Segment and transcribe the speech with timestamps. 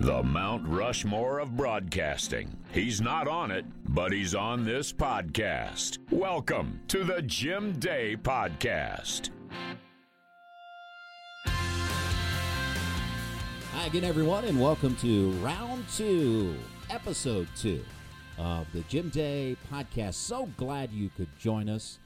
[0.00, 2.56] The Mount Rushmore of broadcasting.
[2.72, 5.98] He's not on it, but he's on this podcast.
[6.10, 9.30] Welcome to the Jim Day Podcast.
[13.72, 16.56] Hi again, everyone, and welcome to round two,
[16.90, 17.84] episode two
[18.36, 20.14] of the Jim Day podcast.
[20.14, 22.00] So glad you could join us.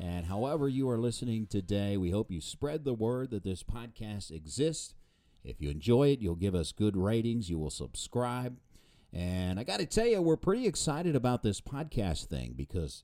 [0.00, 4.30] And however you are listening today, we hope you spread the word that this podcast
[4.30, 4.94] exists.
[5.44, 8.58] If you enjoy it, you'll give us good ratings, you will subscribe.
[9.12, 13.02] And I got to tell you, we're pretty excited about this podcast thing because,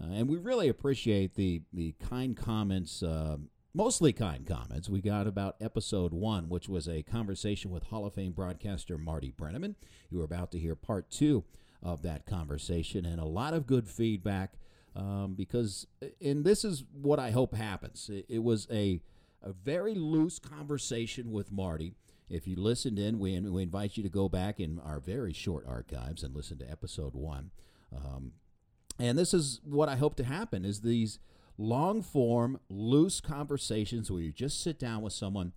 [0.00, 3.38] uh, and we really appreciate the, the kind comments, uh,
[3.74, 8.14] mostly kind comments, we got about episode one, which was a conversation with Hall of
[8.14, 9.74] Fame broadcaster Marty Brennaman.
[10.10, 11.44] You are about to hear part two
[11.82, 14.54] of that conversation, and a lot of good feedback
[14.94, 15.86] um, because,
[16.20, 18.10] and this is what I hope happens.
[18.12, 19.00] It, it was a
[19.42, 21.94] a very loose conversation with Marty.
[22.28, 25.66] If you listened in, we, we invite you to go back in our very short
[25.66, 27.50] archives and listen to episode one.
[27.94, 28.32] Um,
[28.98, 31.18] and this is what I hope to happen: is these
[31.58, 35.52] long form, loose conversations where you just sit down with someone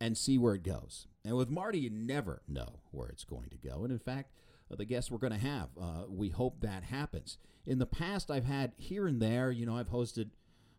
[0.00, 1.06] and see where it goes.
[1.24, 3.84] And with Marty, you never know where it's going to go.
[3.84, 4.32] And in fact,
[4.70, 7.36] uh, the guests we're going to have, uh, we hope that happens.
[7.66, 10.30] In the past, I've had here and there, you know, I've hosted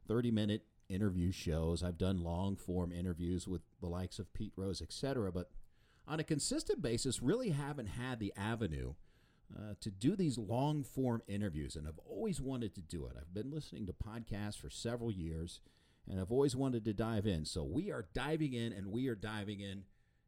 [0.08, 1.84] 30 minute interview shows.
[1.84, 5.32] I've done long form interviews with the likes of Pete Rose, etc.
[5.32, 5.50] But
[6.08, 8.94] on a consistent basis, really haven't had the avenue
[9.56, 13.14] uh, to do these long form interviews, and I've always wanted to do it.
[13.20, 15.62] I've been listening to podcasts for several years,
[16.10, 17.46] and I've always wanted to dive in.
[17.46, 19.84] So we are diving in, and we are diving in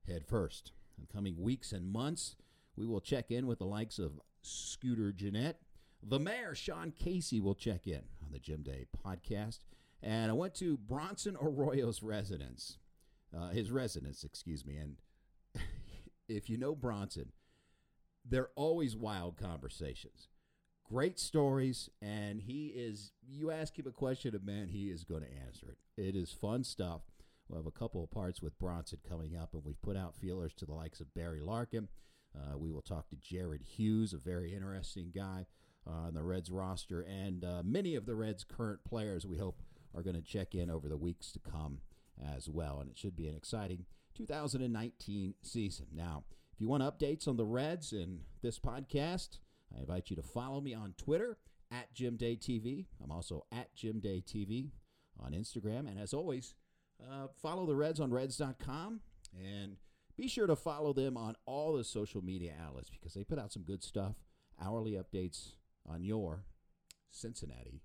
[0.08, 0.72] head first.
[0.98, 2.36] In coming weeks and months,
[2.76, 5.58] we will check in with the likes of Scooter Gennett.
[6.02, 9.60] The mayor, Sean Casey, will check in on the Jim Day podcast.
[10.04, 12.78] And I went to Bronson Arroyo's residence,
[13.36, 14.76] uh, his residence, excuse me.
[14.76, 14.98] And
[16.28, 17.32] if you know Bronson,
[18.26, 20.28] they're always wild conversations,
[20.84, 23.14] great stories, and he is.
[23.26, 25.78] You ask him a question, and man, he is going to answer it.
[26.02, 27.02] It is fun stuff.
[27.48, 30.54] We'll have a couple of parts with Bronson coming up, and we've put out feelers
[30.56, 31.88] to the likes of Barry Larkin.
[32.36, 35.46] Uh, we will talk to Jared Hughes, a very interesting guy
[35.88, 39.26] uh, on the Reds roster, and uh, many of the Reds' current players.
[39.26, 39.58] We hope
[39.96, 41.80] are going to check in over the weeks to come
[42.36, 42.80] as well.
[42.80, 45.88] And it should be an exciting 2019 season.
[45.94, 46.24] Now,
[46.54, 49.40] if you want updates on the Reds and this podcast,
[49.76, 51.38] I invite you to follow me on Twitter
[51.72, 52.86] at Jim Day TV.
[53.04, 54.70] I'm also at Jim Day TV
[55.20, 55.90] on Instagram.
[55.90, 56.54] And as always,
[57.02, 59.02] uh, follow the Reds on Reds.com
[59.38, 59.78] and
[60.16, 63.52] be sure to follow them on all the social media outlets because they put out
[63.52, 64.16] some good stuff,
[64.64, 65.54] hourly updates
[65.88, 66.46] on your
[67.10, 67.82] Cincinnati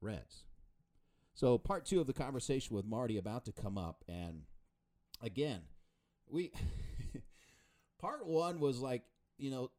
[0.00, 0.45] Reds.
[1.36, 4.02] So, part two of the conversation with Marty about to come up.
[4.08, 4.44] And
[5.22, 5.60] again,
[6.30, 6.50] we,
[8.00, 9.02] part one was like,
[9.36, 9.70] you know,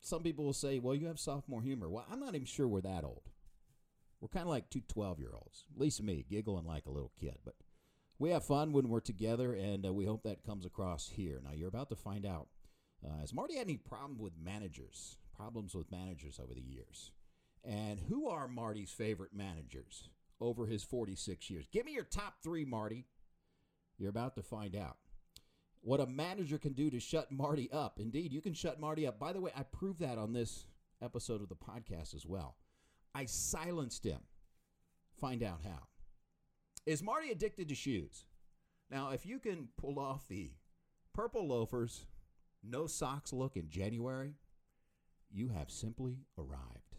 [0.00, 1.90] some people will say, well, you have sophomore humor.
[1.90, 3.28] Well, I'm not even sure we're that old.
[4.22, 7.12] We're kind of like two 12 year olds, at least me, giggling like a little
[7.20, 7.36] kid.
[7.44, 7.56] But
[8.18, 11.42] we have fun when we're together, and uh, we hope that comes across here.
[11.44, 12.48] Now, you're about to find out.
[13.04, 17.10] Uh, has Marty had any problem with managers, problems with managers over the years?
[17.62, 20.08] And who are Marty's favorite managers?
[20.40, 21.66] Over his 46 years.
[21.70, 23.06] Give me your top three, Marty.
[23.98, 24.96] You're about to find out
[25.82, 27.98] what a manager can do to shut Marty up.
[27.98, 29.18] Indeed, you can shut Marty up.
[29.18, 30.66] By the way, I proved that on this
[31.02, 32.56] episode of the podcast as well.
[33.14, 34.20] I silenced him.
[35.20, 35.88] Find out how.
[36.86, 38.24] Is Marty addicted to shoes?
[38.90, 40.52] Now, if you can pull off the
[41.14, 42.06] purple loafers,
[42.62, 44.34] no socks look in January,
[45.30, 46.96] you have simply arrived.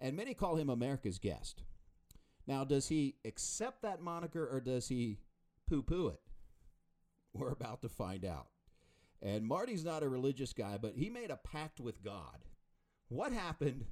[0.00, 1.62] And many call him America's guest.
[2.48, 5.18] Now, does he accept that moniker or does he
[5.68, 6.20] poo poo it?
[7.34, 8.46] We're about to find out.
[9.20, 12.38] And Marty's not a religious guy, but he made a pact with God.
[13.08, 13.84] What happened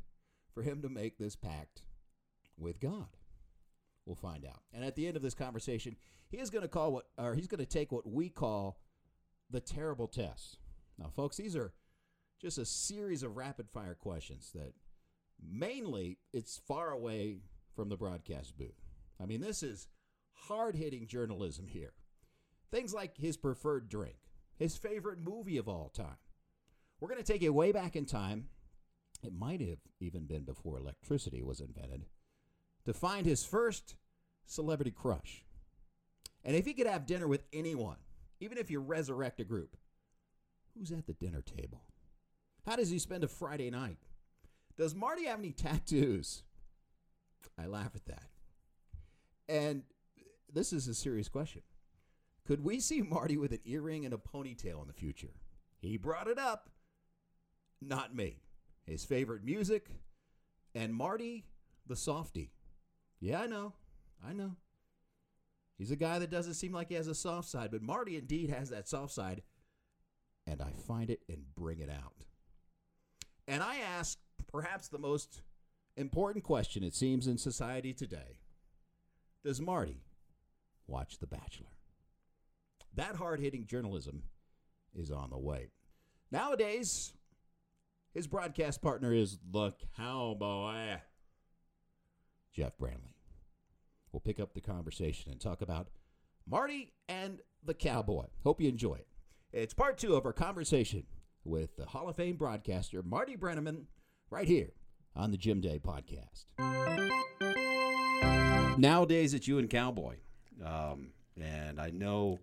[0.55, 1.83] for him to make this pact
[2.56, 3.09] with God?
[4.06, 4.62] We'll find out.
[4.73, 5.97] And at the end of this conversation,
[6.28, 8.81] he is going to call what, or he's going to take what we call
[9.50, 10.56] the terrible test.
[10.99, 11.75] Now, folks, these are
[12.41, 14.73] just a series of rapid fire questions that
[15.47, 17.41] mainly it's far away
[17.76, 18.81] from the broadcast booth.
[19.23, 19.87] I mean, this is
[20.32, 21.93] hard hitting journalism here.
[22.73, 24.17] Things like his preferred drink,
[24.58, 26.17] his favorite movie of all time.
[26.99, 28.49] We're going to take it way back in time.
[29.23, 32.06] It might have even been before electricity was invented
[32.84, 33.96] to find his first
[34.46, 35.44] celebrity crush.
[36.44, 37.96] And if he could have dinner with anyone,
[38.40, 39.76] even if you resurrect a group,
[40.75, 41.82] who's at the dinner table?
[42.67, 43.99] How does he spend a Friday night?
[44.76, 46.43] Does Marty have any tattoos?
[47.58, 48.29] I laugh at that.
[49.49, 49.82] And
[50.53, 51.62] this is a serious question.
[52.47, 55.35] Could we see Marty with an earring and a ponytail in the future?
[55.81, 56.70] He brought it up.
[57.81, 58.38] Not me.
[58.85, 59.88] His favorite music
[60.75, 61.44] and Marty
[61.87, 62.53] the softy.
[63.20, 63.75] Yeah, I know.
[64.26, 64.56] I know.
[65.79, 68.50] He's a guy that doesn't seem like he has a soft side, but Marty indeed
[68.50, 69.43] has that soft side,
[70.47, 72.25] and I find it and bring it out.
[73.47, 74.19] And I ask
[74.50, 75.43] perhaps the most
[75.96, 78.40] important question, it seems, in society today
[79.44, 80.02] Does Marty
[80.87, 81.66] watch The Bachelor?
[82.94, 84.22] That hard hitting journalism
[84.94, 85.69] is on the way.
[86.31, 87.12] Nowadays,
[88.14, 90.96] his broadcast partner is the cowboy,
[92.54, 93.14] Jeff Brantley.
[94.10, 95.88] We'll pick up the conversation and talk about
[96.49, 98.26] Marty and the cowboy.
[98.42, 99.08] Hope you enjoy it.
[99.52, 101.04] It's part two of our conversation
[101.44, 103.84] with the Hall of Fame broadcaster, Marty Brennaman,
[104.31, 104.70] right here
[105.16, 106.44] on the Jim Day podcast.
[108.78, 110.16] Nowadays, it's you and Cowboy.
[110.64, 111.08] Um,
[111.40, 112.38] and I know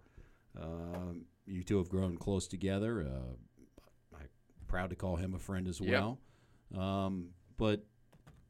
[0.60, 3.02] um, you two have grown close together.
[3.08, 4.28] Uh, I'm
[4.68, 5.90] proud to call him a friend as Yep.
[5.92, 6.20] well.
[6.82, 7.84] Um, but,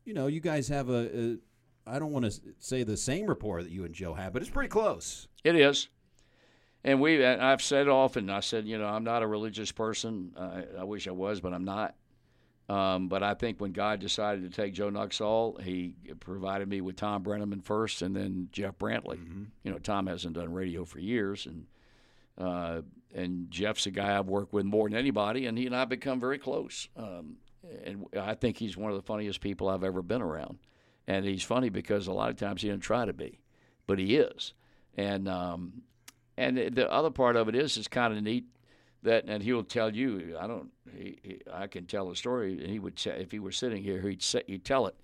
[0.05, 1.37] you know, you guys have a, a
[1.85, 4.51] I don't want to say the same rapport that you and Joe have, but it's
[4.51, 5.27] pretty close.
[5.43, 5.89] It is.
[6.85, 10.33] And we, and I've said often, I said, you know, I'm not a religious person.
[10.37, 11.95] I, I wish I was, but I'm not.
[12.69, 16.95] Um, but I think when God decided to take Joe Nuxhall, he provided me with
[16.95, 19.18] Thom Brennaman first and then Jeff Brantley.
[19.63, 21.65] You know, Thom hasn't done radio for years, and
[22.38, 22.81] uh,
[23.13, 26.19] and Jeff's a guy I've worked with more than anybody, and he and I become
[26.19, 26.88] very close.
[26.95, 27.38] Um,
[27.86, 30.57] and I think he's one of the funniest people I've ever been around.
[31.07, 33.39] And he's funny because a lot of times he doesn't try to be,
[33.88, 34.54] but he is.
[34.95, 35.83] And um,
[36.38, 38.45] and the other part of it is it's kind of neat
[39.03, 40.35] that, and he'll tell you.
[40.39, 40.71] I don't.
[40.95, 42.53] He, he, I can tell a story.
[42.53, 44.95] and He would if he were sitting here, he'd say, he'd tell it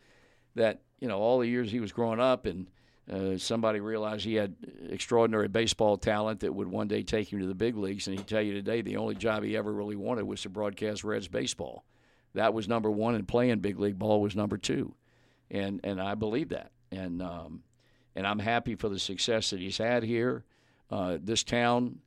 [0.56, 2.70] that you know all the years he was growing up and.
[3.12, 4.56] Uh, somebody realized he had
[4.88, 8.28] extraordinary baseball talent that would one day take him to the big leagues, and he'd
[8.28, 11.84] tell you today the only job he ever really wanted was to broadcast Reds baseball.
[12.36, 14.94] That was number one, and playing big league ball was number two,
[15.50, 17.64] and and I believe that, and um,
[18.16, 20.44] and I'm happy for the success that he's had here.
[20.92, 22.02] Uh, this town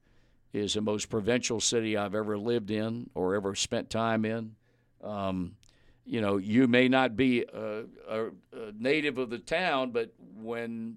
[0.53, 4.55] is the most provincial city I've ever lived in or ever spent time in.
[5.03, 5.57] Um,
[6.05, 10.97] you know, you may not be a, a, a native of the town, but when,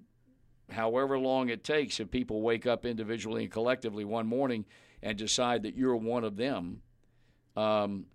[0.70, 4.64] however long it takes, if people wake up individually and collectively one morning
[5.02, 6.82] and decide that you're one of them,
[7.56, 8.06] um,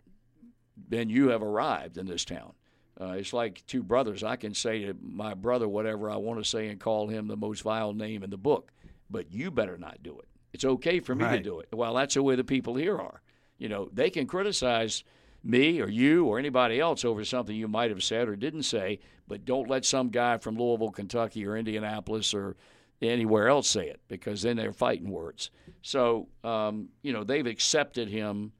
[0.89, 2.53] then you have arrived in this town.
[2.99, 4.23] Uh, it's like two brothers.
[4.23, 7.37] I can say to my brother whatever I want to say and call him the
[7.37, 8.71] most vile name in the book,
[9.09, 10.27] but you better not do it.
[10.53, 11.69] It's okay for me to do it.
[11.73, 13.21] Well, that's the way the people here are.
[13.57, 15.03] You know, they can criticize
[15.43, 18.99] me or you or anybody else over something you might have said or didn't say,
[19.27, 22.55] but don't let some guy from Louisville, Kentucky, or Indianapolis or
[23.01, 25.49] anywhere else say it because then they're fighting words.
[25.81, 28.51] So, um, you know, they've accepted him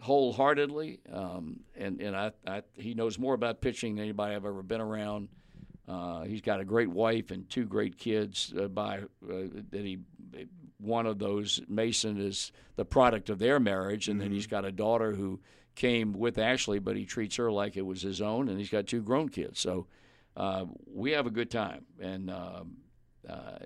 [0.00, 4.62] wholeheartedly, um, and and I, I he knows more about pitching than anybody I've ever
[4.62, 5.28] been around.
[5.88, 8.52] Uh, he's got a great wife and two great kids.
[8.58, 9.06] Uh, by uh,
[9.70, 9.98] that he,
[10.80, 14.72] one of those Mason is the product of their marriage, and then he's got a
[14.72, 15.40] daughter who
[15.74, 18.86] came with Ashley, but he treats her like it was his own, and he's got
[18.86, 19.60] two grown kids.
[19.60, 19.86] So
[20.36, 22.76] uh, we have a good time, and um,
[23.28, 23.58] uh,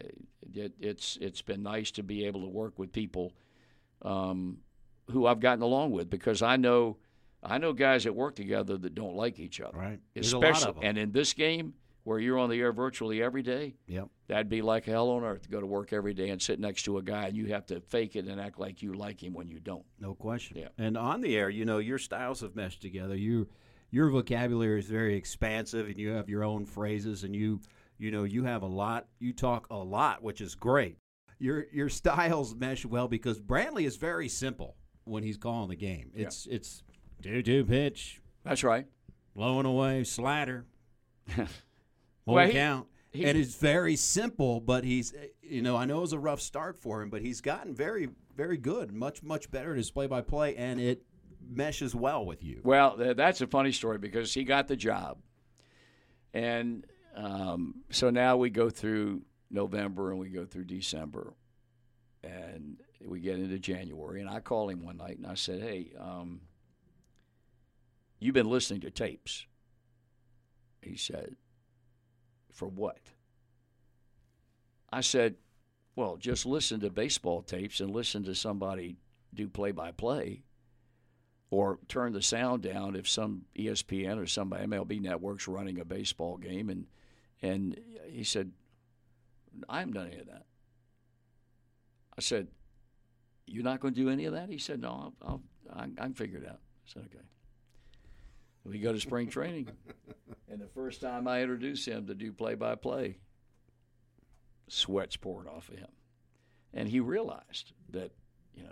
[0.53, 3.33] it, it's it's been nice to be able to work with people
[4.03, 4.59] um,
[5.11, 6.97] who I've gotten along with because I know
[7.43, 9.77] I know guys that work together that don't like each other.
[9.77, 10.01] Right.
[10.15, 13.43] There's a lot Especially and in this game where you're on the air virtually every
[13.43, 14.09] day, Yep.
[14.29, 16.83] that'd be like hell on earth to go to work every day and sit next
[16.85, 19.33] to a guy and you have to fake it and act like you like him
[19.35, 19.85] when you don't.
[19.99, 20.59] No question.
[20.59, 20.69] Yeah.
[20.79, 23.17] And on the air, you know, your styles have meshed together.
[23.17, 23.49] You,
[23.91, 27.61] your vocabulary is very expansive, and you have your own phrases, and you,
[27.99, 29.07] you know, you have a lot.
[29.19, 30.99] You talk a lot, which is great.
[31.39, 36.11] Your your styles mesh well because Brantley is very simple when he's calling the game.
[36.15, 36.83] It's it's
[37.23, 38.87] two two pitch, That's right.
[39.35, 40.65] blowing away, slider,
[42.27, 42.89] won't Well, he- count.
[43.13, 46.41] he- and it's very simple, but he's you know I know it was a rough
[46.41, 50.07] start for him, but he's gotten very very good, much much better at his play
[50.07, 51.05] by play, and it
[51.47, 52.61] meshes well with you.
[52.65, 55.19] Well, that's a funny story because he got the job,
[56.33, 61.35] and um, so now we go through November and we go through December,
[62.25, 64.21] and we get into January.
[64.21, 66.41] And I called him one night and I said, "Hey, um,
[68.19, 69.47] you've been listening to tapes."
[70.83, 71.37] He said,
[72.55, 73.11] "For what?"
[74.91, 75.37] I said,
[75.95, 78.97] "Well, just listen to baseball tapes and listen to somebody
[79.35, 80.45] do play-by-play."
[81.55, 86.37] or turn the sound down if some ESPN or some MLB network's running a baseball
[86.37, 86.69] game.
[86.69, 86.87] And
[87.43, 87.79] and
[88.11, 88.51] he said,
[89.69, 90.47] I haven't done any of that.
[92.19, 92.49] I said,
[93.47, 95.43] "You're not going to do any of that?" He said, "No, I'll, I'll
[95.73, 97.25] I, I can figure it out." I said, "Okay."
[98.65, 99.69] We go to spring training,
[100.51, 103.19] and the first time I introduced him to do play-by-play,
[104.69, 105.91] sweats poured off of him,
[106.73, 108.13] and he realized that
[108.57, 108.71] you know,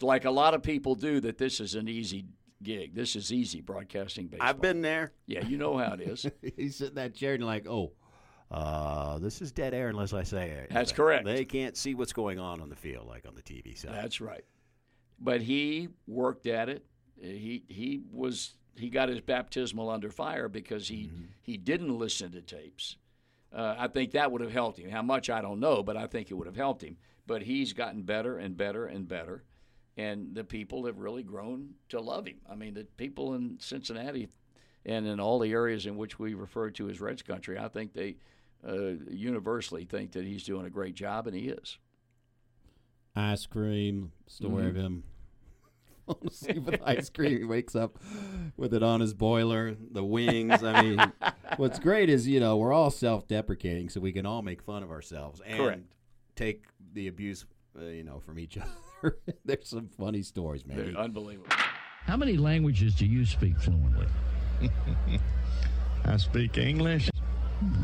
[0.00, 2.26] like a lot of people do, that this is an easy
[2.62, 2.94] gig.
[2.94, 4.48] This is easy broadcasting baseball.
[4.48, 5.12] I've been there.
[5.26, 6.26] Yeah, you know how it is.
[6.56, 7.92] He's sitting in that chair and like, oh,
[8.50, 10.68] uh, this is dead air unless I say it.
[10.70, 11.24] That's correct.
[11.24, 13.92] They can't see what's going on on the field like on the TV side.
[13.92, 14.44] That's right.
[15.20, 16.84] But he worked at it.
[17.20, 21.10] He he was he got his baptismal under fire because he
[21.42, 22.96] he didn't listen to tapes.
[23.52, 24.90] Uh, I think that would have helped him.
[24.90, 26.96] How much I don't know, but I think it would have helped him.
[27.26, 29.44] But he's gotten better and better and better,
[29.96, 32.38] and the people have really grown to love him.
[32.50, 34.28] I mean, the people in Cincinnati
[34.86, 37.92] and in all the areas in which we refer to as Reds country, I think
[37.92, 38.16] they
[38.66, 41.78] uh, universally think that he's doing a great job, and he is.
[43.14, 45.02] Ice cream story of him.
[46.14, 47.38] falling asleep with ice cream.
[47.38, 47.98] He wakes up
[48.56, 50.62] with it on his boiler, the wings.
[50.62, 51.12] I mean,
[51.56, 54.82] what's great is, you know, we're all self deprecating, so we can all make fun
[54.82, 55.82] of ourselves and Correct.
[56.36, 57.44] take the abuse,
[57.78, 58.58] uh, you know, from each
[59.02, 59.18] other.
[59.44, 60.76] There's some funny stories, man.
[60.76, 61.50] They're unbelievable.
[62.06, 64.06] How many languages do you speak fluently?
[66.04, 67.10] I speak English.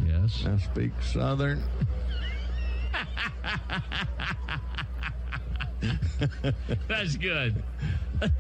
[0.07, 0.45] Yes.
[0.47, 1.63] I speak Southern.
[6.89, 7.63] That's good.
[8.21, 8.33] And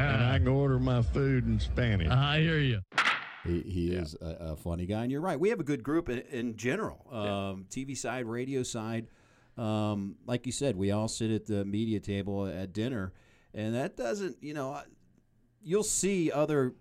[0.00, 2.08] I can order my food in Spanish.
[2.10, 2.80] I hear you.
[3.44, 5.38] He, he is a, a funny guy, and you're right.
[5.38, 9.06] We have a good group in, in general, um, TV side, radio side.
[9.56, 13.12] Um, like you said, we all sit at the media table at dinner,
[13.54, 14.80] and that doesn't, you know,
[15.62, 16.74] you'll see other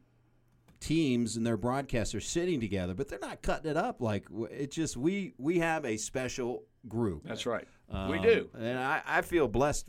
[0.79, 4.75] teams and their broadcasters sitting together, but they're not cutting it up like w- it's
[4.75, 7.23] just we we have a special group.
[7.25, 7.67] That's right.
[7.89, 8.49] We Um, do.
[8.57, 9.85] and I, I feel blessed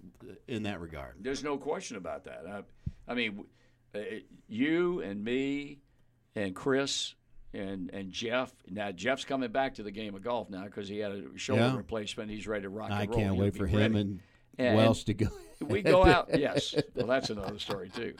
[0.47, 1.15] in that regard.
[1.21, 2.45] There's no question about that.
[2.49, 2.63] I,
[3.11, 3.45] I mean,
[3.95, 3.99] uh,
[4.49, 5.79] you and me
[6.37, 7.15] and Chris
[7.55, 8.53] and and Jeff.
[8.71, 11.63] Now Jeff's coming back to the game of golf now because he had a shoulder
[11.63, 11.77] Yeah.
[11.77, 12.31] replacement.
[12.31, 13.19] He's ready to rock I and roll.
[13.19, 14.21] can't He'll wait for him and,
[14.59, 15.29] And- Welsh to go.
[15.61, 16.29] we go out.
[16.39, 18.15] Yes, well, that's another story too.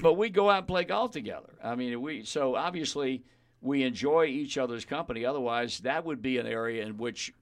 [0.00, 1.50] But we go out and play golf together.
[1.62, 3.24] I mean, we so obviously
[3.60, 5.24] we enjoy each other's company.
[5.24, 7.34] Otherwise, that would be an area in which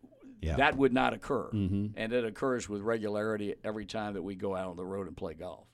[0.47, 0.57] Yeah.
[0.57, 4.69] that would not occur, and it occurs with regularity every time that we go out
[4.69, 5.67] on the road and play golf.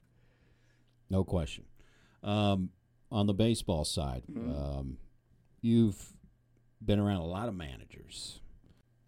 [1.11, 1.65] No question.
[2.23, 2.71] Um,
[3.11, 4.51] on the baseball side, Mm-hmm.
[4.51, 4.97] um,
[5.61, 6.13] you've
[6.85, 8.41] been around a lot of managers,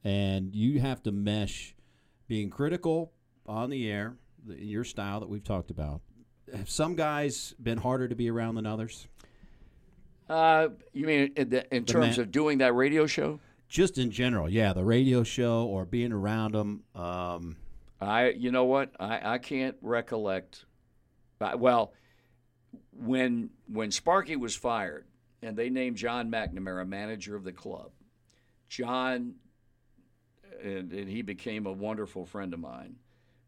[0.04, 1.75] and you have to mesh
[2.28, 3.12] being critical
[3.47, 4.16] on the air,
[4.47, 6.00] the, your style that we've talked about.
[6.54, 9.09] Have some guys been harder to be around than others?
[10.28, 13.40] Uh, you mean in, the, in terms man- of doing that radio show?
[13.68, 16.85] Just in general, yeah, the radio show or being around them.
[16.94, 17.56] Um,
[18.00, 18.90] I, you know what?
[19.00, 20.64] I, I can't recollect.
[21.56, 21.92] Well,
[22.92, 25.06] when when Sparky was fired
[25.42, 27.90] and they named John McNamara manager of the club,
[28.68, 29.35] John,
[30.62, 32.97] and, and he became a wonderful friend of mine.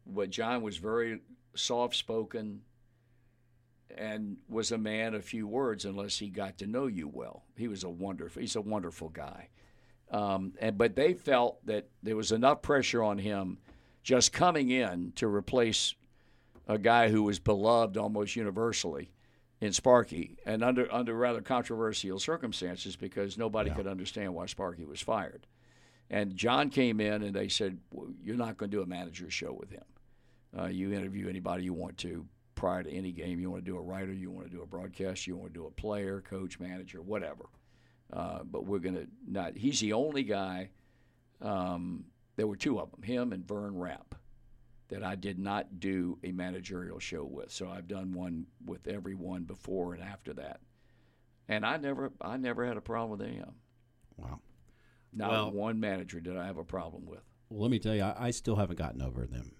[0.05, 1.21] But John was very
[1.55, 2.61] soft spoken
[3.95, 7.43] and was a man of few words unless he got to know you well.
[7.57, 8.41] He was a wonderful.
[8.41, 9.49] He's a wonderful guy.
[10.11, 13.57] Um, and but they felt that there was enough pressure on him
[14.03, 15.95] just coming in to replace
[16.67, 19.11] a guy who was beloved almost universally
[19.59, 25.01] in Sparky, and under under rather controversial circumstances because nobody could understand why Sparky was
[25.01, 25.47] fired.
[26.09, 29.29] And John came in, and they said, well, "You're not going to do a manager
[29.29, 29.83] show with him.
[30.57, 33.39] Uh, you interview anybody you want to prior to any game.
[33.39, 35.59] You want to do a writer, you want to do a broadcast, you want to
[35.59, 37.45] do a player, coach, manager, whatever.
[38.11, 39.57] Uh, but we're going to not.
[39.57, 40.69] He's the only guy.
[41.41, 44.15] Um, there were two of them, him and Vern Rapp,
[44.89, 47.51] that I did not do a managerial show with.
[47.51, 50.61] So I've done one with everyone before and after that,
[51.47, 53.55] and I never, I never had a problem with any of them.
[54.17, 54.39] wow.
[55.13, 57.21] Not Well- one manager did I have a problem with.
[57.49, 59.53] Well, let me tell you, I, I still haven't gotten over them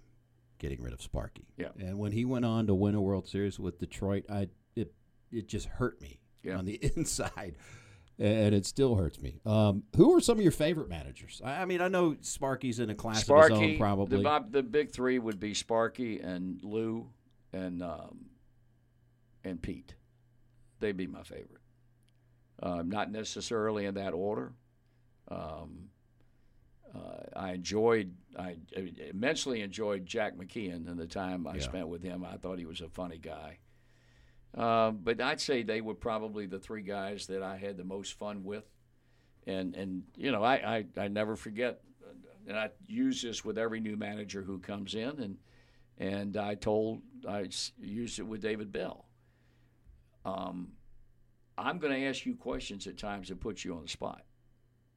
[0.59, 1.47] getting rid of Sparky.
[1.57, 1.69] Yeah.
[1.79, 4.93] And when he went on to win a World Series with Detroit, I it
[5.31, 6.57] it just hurt me Yeah.
[6.57, 7.55] on the inside,
[8.19, 9.39] and it still hurts me.
[9.45, 11.41] Um, who are some of your favorite managers?
[11.43, 14.23] I, I mean, I know Sparky's in a class of his own, Sparky, probably.
[14.23, 17.07] The, the big three would be Sparky and Lou
[17.53, 18.25] and um,
[19.43, 19.93] and Pete.
[20.79, 21.61] They'd be my favorite.
[22.61, 24.53] Um, not necessarily in that order.
[25.29, 25.89] Um,
[26.95, 28.55] uh, I enjoyed, I
[29.09, 31.61] immensely enjoyed Jack McKeon and the time I Yeah.
[31.61, 32.25] spent with him.
[32.25, 33.59] I thought he was a funny guy.
[34.55, 38.17] Uh, but I'd say they were probably the three guys that I had the most
[38.17, 38.65] fun with.
[39.45, 41.81] And, and you know, I, I, I never forget
[42.47, 45.37] and I use this with every new manager who comes in, and
[45.97, 47.49] and I told I
[47.79, 49.05] used it with David Bell.
[50.25, 50.69] Um,
[51.57, 54.21] I'm going to ask you questions at times that put you on the spot.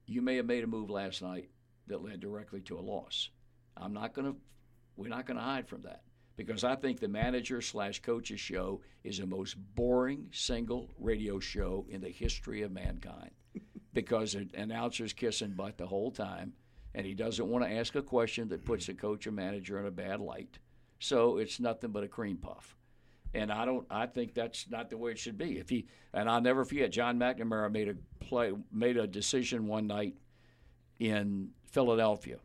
[0.07, 1.49] You may have made a move last night
[1.87, 3.30] that led directly to a loss.
[3.76, 4.37] I'm not going to.
[4.97, 6.02] We're not going to hide from that
[6.40, 11.85] because I think the manager slash coaches show is the most boring single radio show
[11.90, 13.32] in the history of mankind
[13.92, 16.54] because an announcer's kissing butt the whole time,
[16.94, 19.85] and he doesn't want to ask a question that puts the coach or manager in
[19.85, 20.59] a bad light.
[20.99, 22.75] So it's nothing but a cream puff.
[23.35, 23.87] And I don't.
[23.90, 25.59] I think that's not the way it should be.
[25.59, 29.87] If he and I'll never forget, John McNamara made a play, made a decision one
[29.87, 30.16] night
[30.99, 32.38] in Philadelphia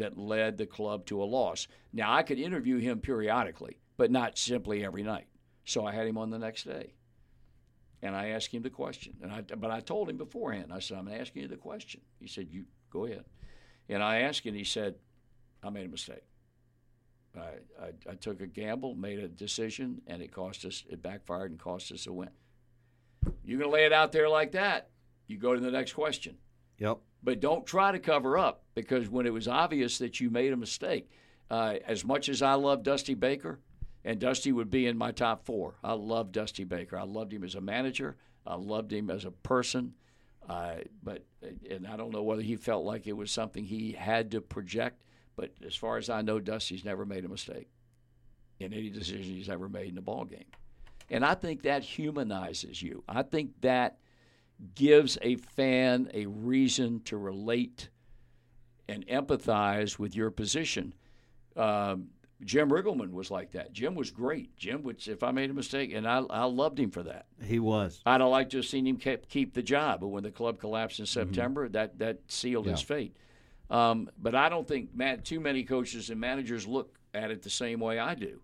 [0.00, 1.68] that led the club to a loss.
[1.92, 5.26] Now I could interview him periodically, but not simply every night.
[5.64, 6.94] So I had him on the next day,
[8.02, 9.14] and I asked him the question.
[9.22, 10.72] And I, but I told him beforehand.
[10.72, 13.24] I said, "I'm asking you the question." He said, "You go ahead."
[13.88, 14.54] And I asked him.
[14.54, 14.96] He said,
[15.62, 16.24] "I made a mistake."
[17.36, 17.40] I,
[17.80, 20.84] I, I took a gamble, made a decision, and it cost us.
[20.88, 22.30] It backfired and cost us a win.
[23.44, 24.88] You're going to lay it out there like that.
[25.28, 26.38] You go to the next question,
[26.78, 26.98] Yep.
[27.22, 30.56] But don't try to cover up because when it was obvious that you made a
[30.56, 31.10] mistake,
[31.50, 33.60] uh, as much as I love Dusty Baker,
[34.04, 35.74] and Dusty would be in my top four.
[35.84, 36.96] I love Dusty Baker.
[36.96, 38.16] I loved him as a manager.
[38.46, 39.94] I loved him as a person.
[40.48, 41.24] Uh, but
[41.70, 45.02] and I don't know whether he felt like it was something he had to project.
[45.36, 47.68] But as far as I know, Dusty's never made a mistake
[48.58, 50.44] in any decision he's ever made in a ball game.
[51.10, 53.02] And I think that humanizes you.
[53.08, 53.98] I think that
[54.74, 57.88] gives a fan a reason to relate
[58.88, 60.94] and empathize with your position.
[61.56, 62.08] Um,
[62.44, 63.72] Jim Riggleman was like that.
[63.72, 64.56] Jim was great.
[64.56, 67.26] Jim would, if I made a mistake, and I, I loved him for that.
[67.42, 68.00] He was.
[68.06, 70.58] I'd have liked to have seen him keep, keep the job, but when the club
[70.58, 73.16] collapsed in September, that that sealed his fate.
[73.68, 77.50] Um, but I don't think man, too many coaches and managers look at it the
[77.50, 78.40] same way I do.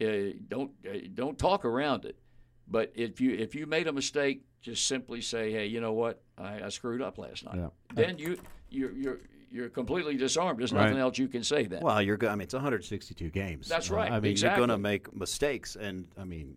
[0.00, 2.18] Uh, don't uh, don't talk around it.
[2.66, 6.22] But if you if you made a mistake, just simply say, "Hey, you know what?
[6.38, 7.68] I, I screwed up last night." Yeah.
[7.94, 8.38] Then you
[8.70, 9.18] you're you're
[9.52, 10.58] you're completely disarmed.
[10.58, 11.00] There's nothing Right.
[11.00, 11.82] else you can say then.
[11.82, 12.18] Well, you're.
[12.26, 13.68] I mean, it's 162 games.
[13.68, 14.58] That's right, I mean, exactly.
[14.58, 16.56] you're going to make mistakes, and I mean,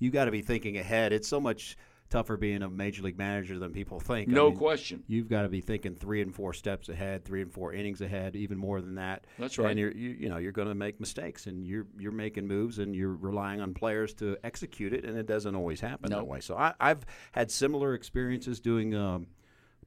[0.00, 1.12] you got to be thinking ahead.
[1.12, 1.76] It's so much
[2.08, 4.28] tougher being a major league manager than people think.
[4.28, 5.02] I no mean, question.
[5.06, 8.36] You've got to be thinking three and four steps ahead, three and four innings ahead,
[8.36, 9.26] even more than that.
[9.38, 9.70] That's right.
[9.70, 12.78] And you're, you, you know, you're going to make mistakes, and you're you're making moves,
[12.78, 16.18] and you're relying on players to execute it, and it doesn't always happen No.
[16.18, 16.40] that way.
[16.40, 19.26] So I, I've had similar experiences doing um,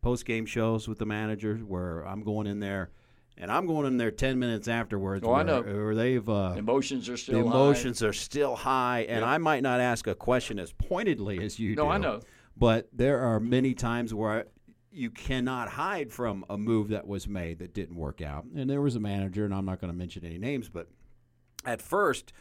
[0.01, 2.91] post game shows with the managers where I'm going in there.
[3.41, 5.23] And I'm going in there ten minutes afterwards.
[5.25, 5.62] Oh, I know.
[5.62, 7.56] Where they've uh, Emotions are still the high.
[7.56, 9.30] emotions are still high, and Yeah.
[9.32, 11.84] I might not ask a question as pointedly as you do.
[11.84, 12.19] No, I know.
[12.58, 14.47] But there are many times where
[14.91, 18.43] you cannot hide from a move that was made that didn't work out.
[18.56, 20.89] And there was a manager, and I'm not going to mention any names, but
[21.63, 22.34] at first,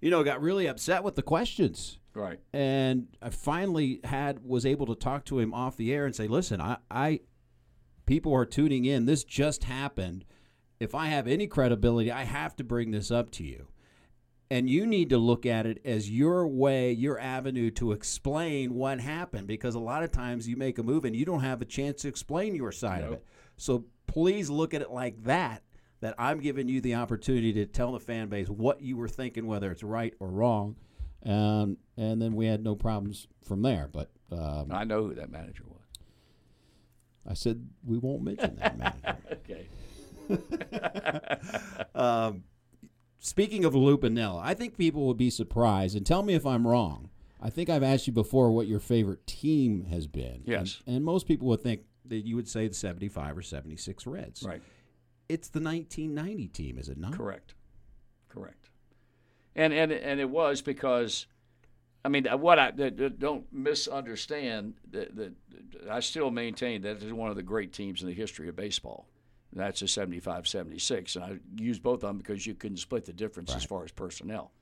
[0.00, 1.98] you know, got really upset with the questions.
[2.14, 2.38] Right.
[2.52, 6.28] And I finally had was able to talk to him off the air and say,
[6.28, 7.20] "Listen, I, I
[8.06, 9.06] people are tuning in.
[9.06, 10.24] This just happened.
[10.78, 13.68] If I have any credibility, I have to bring this up to you."
[14.48, 19.00] And you need to look at it as your way, your avenue to explain what
[19.00, 21.64] happened because a lot of times you make a move and you don't have a
[21.64, 23.24] chance to explain your side of it.
[23.56, 25.62] So please look at it like that
[26.00, 29.46] that I'm giving you the opportunity to tell the fan base what you were thinking,
[29.46, 30.76] whether it's right or wrong.
[31.24, 33.88] Um, and then we had no problems from there.
[33.92, 35.82] But um, I know who that manager was.
[37.28, 39.16] I said we won't mention that manager.
[39.48, 39.68] Okay.
[41.94, 42.44] um,
[43.18, 46.66] speaking of Lou Piniella, I think people would be surprised, and tell me if I'm
[46.66, 47.10] wrong.
[47.40, 50.42] I think I've asked you before what your favorite team has been.
[50.46, 50.80] Yes.
[50.86, 54.42] And, and most people would think that you would say the 75 or 76 Reds.
[54.42, 54.62] Right.
[55.28, 57.12] It's the 1990 team, is it not?
[57.12, 57.54] Correct.
[58.28, 58.70] Correct.
[59.54, 61.26] And and and it was because,
[62.04, 65.32] I mean, what I don't misunderstand that, that
[65.90, 68.56] I still maintain that it is one of the great teams in the history of
[68.56, 69.08] baseball.
[69.56, 71.16] That's a 75 76.
[71.16, 73.92] And I use both of them because you couldn't split the difference as far as
[73.92, 74.52] personnel.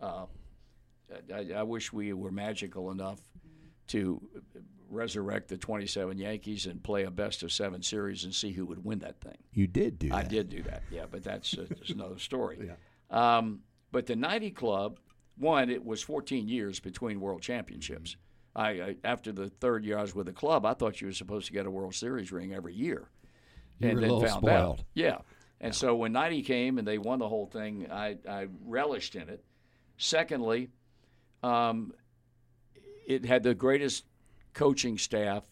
[0.00, 0.26] Uh,
[1.32, 3.20] I, I wish we were magical enough
[3.88, 4.20] to
[4.90, 8.84] resurrect the 27 Yankees and play a best of seven series and see who would
[8.84, 9.36] win that thing.
[9.52, 10.14] You did do that.
[10.14, 12.70] I did do that, yeah, but that's uh, just another story.
[13.10, 13.60] Um,
[13.92, 14.98] but the 90 Club,
[15.36, 18.16] one, it was 14 years between world championships.
[18.56, 21.12] I, I After the third year I was with the club, I thought you were
[21.12, 23.08] supposed to get a World Series ring every year.
[23.78, 24.78] You and were a then little found spoiled.
[24.80, 24.84] out.
[24.94, 25.18] Yeah.
[25.60, 29.28] And so when 90 came and they won the whole thing, I, I relished in
[29.28, 29.42] it.
[29.96, 30.68] Secondly,
[31.42, 31.92] um,
[33.06, 34.04] it had the greatest
[34.52, 35.44] coaching staff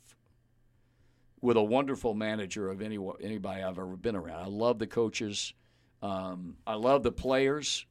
[1.40, 4.44] with a wonderful manager of any anybody I've ever been around.
[4.44, 5.54] I love the coaches.
[6.00, 7.86] Um, I love the players.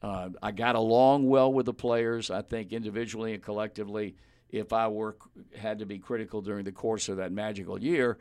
[0.00, 2.30] Uh, I got along well with the players.
[2.30, 4.14] I think individually and collectively,
[4.50, 5.16] if I were
[5.56, 8.18] had to be critical during the course of that magical year,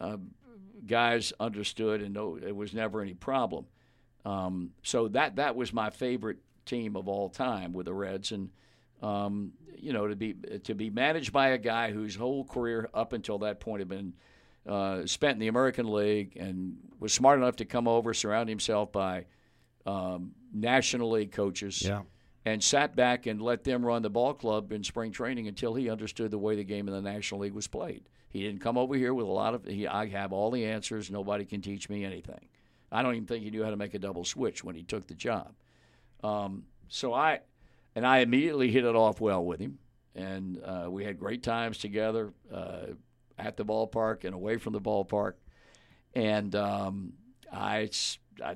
[0.00, 0.16] uh,
[0.88, 3.66] guys understood and no, it was never any problem.
[4.24, 8.50] Um, so that that was my favorite team of all time with the Reds, and
[9.00, 13.12] um, you know to be to be managed by a guy whose whole career up
[13.12, 14.12] until that point had been
[14.68, 18.92] uh, spent in the American League and was smart enough to come over, surround himself
[18.92, 19.24] by
[19.86, 21.82] um, National League coaches.
[21.82, 22.02] Yeah.
[22.44, 25.90] And sat back and let them run the ball club in spring training until he
[25.90, 28.08] understood the way the game in the National League was played.
[28.30, 29.64] He didn't come over here with a lot of.
[29.64, 31.10] He, I have all the answers.
[31.10, 32.48] Nobody can teach me anything.
[32.90, 35.06] I don't even think he knew how to make a double switch when he took
[35.06, 35.52] the job.
[36.22, 37.40] Um, so I,
[37.94, 39.78] and I immediately hit it off well with him,
[40.14, 42.86] and uh, we had great times together uh,
[43.38, 45.34] at the ballpark and away from the ballpark.
[46.14, 47.12] And um,
[47.52, 47.90] I,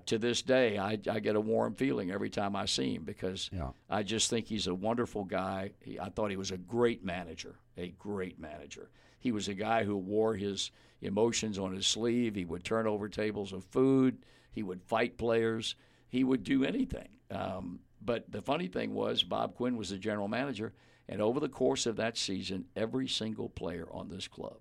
[0.07, 3.51] to this day, I, I, get a warm feeling every time I see him because
[3.53, 3.69] yeah.
[3.91, 5.73] I just think he's a wonderful guy.
[5.81, 8.91] He, I thought he was a great manager, a great manager.
[9.23, 12.35] He was a guy who wore his emotions on his sleeve.
[12.35, 14.19] He would turn over tables of food.
[14.51, 15.77] He would fight players.
[16.09, 17.09] He would do anything.
[17.31, 20.73] Um, but the funny thing was, Bob Quinn was the general manager,
[21.09, 24.59] and over the course of that season, every single player on this club,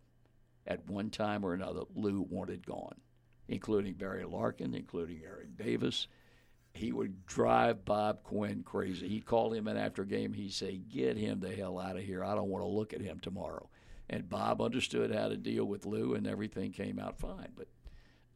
[0.68, 3.02] at one time or another, Lou wanted gone,
[3.48, 6.06] including Barry Larkin, including Eric Davis.
[6.76, 9.08] He would drive Bob Quinn crazy.
[9.08, 10.34] He'd call him in after game.
[10.34, 12.24] He'd say, "Get him the hell out of here.
[12.24, 13.68] I don't want to look at him tomorrow."
[14.12, 17.48] And Bob understood how to deal with Lou, and everything came out fine.
[17.56, 17.68] But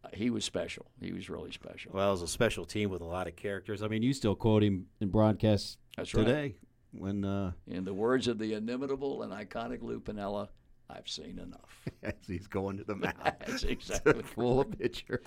[0.06, 0.86] uh, he was special.
[1.02, 1.92] He was really special.
[1.94, 3.84] Well, it was a special team with a lot of characters.
[3.84, 6.42] I mean, you still quote him in broadcasts That's today.
[6.42, 6.56] Right.
[6.94, 10.48] When, uh, in the words of the inimitable and iconic Lou Piniella,
[10.90, 11.82] I've seen enough.
[12.04, 13.16] As he's going to the mound.
[13.46, 15.22] That's exactly full pitcher.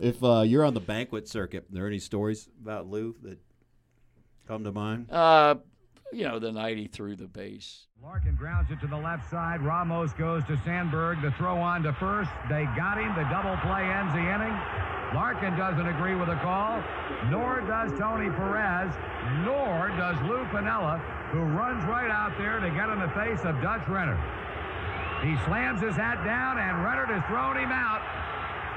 [0.00, 3.38] if uh, you're on the banquet circuit, are there any stories about Lou that
[4.48, 5.12] come to mind?
[5.12, 5.56] Uh,
[6.14, 7.86] you know, the night he threw the base.
[8.02, 9.60] Larkin grounds it to the left side.
[9.62, 11.20] Ramos goes to Sandberg.
[11.22, 12.30] The throw on to first.
[12.48, 13.10] They got him.
[13.18, 14.54] The double play ends the inning.
[15.10, 16.82] Larkin doesn't agree with the call,
[17.30, 18.90] nor does Tony Perez,
[19.46, 20.98] nor does Lou Piniella,
[21.30, 24.18] who runs right out there to get in the face of Dutch Rennert.
[25.22, 28.02] He slams his hat down, and Rennert has thrown him out.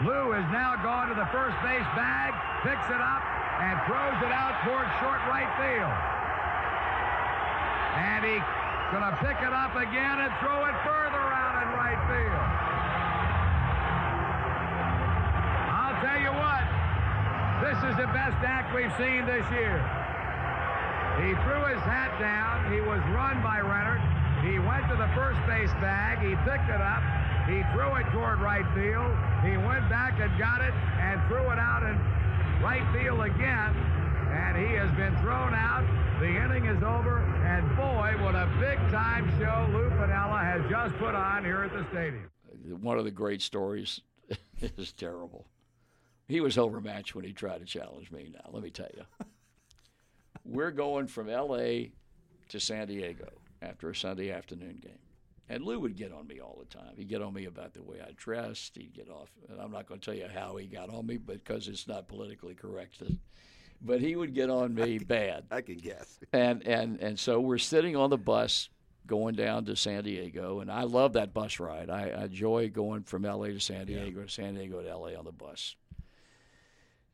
[0.06, 3.22] Lou has now gone to the first base bag, picks it up,
[3.62, 6.17] and throws it out towards short right field.
[7.98, 8.46] And he's
[8.94, 12.48] going to pick it up again and throw it further out in right field.
[15.74, 16.64] I'll tell you what,
[17.66, 19.82] this is the best act we've seen this year.
[21.18, 22.70] He threw his hat down.
[22.72, 24.06] He was run by Rennert.
[24.46, 26.22] He went to the first base bag.
[26.22, 27.02] He picked it up.
[27.50, 29.10] He threw it toward right field.
[29.42, 31.98] He went back and got it and threw it out in
[32.62, 33.74] right field again.
[34.32, 35.86] And he has been thrown out.
[36.20, 41.14] The inning is over, and boy, what a big-time show Lou Piniella has just put
[41.14, 42.30] on here at the stadium.
[42.82, 44.02] One of the great stories
[44.78, 45.46] is terrible.
[46.28, 48.32] He was overmatched when he tried to challenge me.
[48.34, 49.04] Now, let me tell you,
[50.44, 51.92] we're going from L.A.
[52.50, 53.30] to San Diego
[53.62, 55.00] after a Sunday afternoon game.
[55.50, 56.94] And Lou would get on me all the time.
[56.98, 58.76] He'd get on me about the way I dressed.
[58.76, 61.18] He'd get off, and I'm not going to tell you how he got on me
[61.18, 63.16] because it's not politically correct to
[63.82, 65.46] but he would get on me bad.
[65.52, 66.20] I can guess.
[66.34, 68.70] And and and so we're sitting on the bus
[69.06, 71.90] going down to San Diego, and I love that bus ride.
[71.90, 73.54] I, I enjoy going from L.A.
[73.54, 74.28] to San Diego, yeah.
[74.28, 75.16] San Diego to L.A.
[75.16, 75.76] on the bus.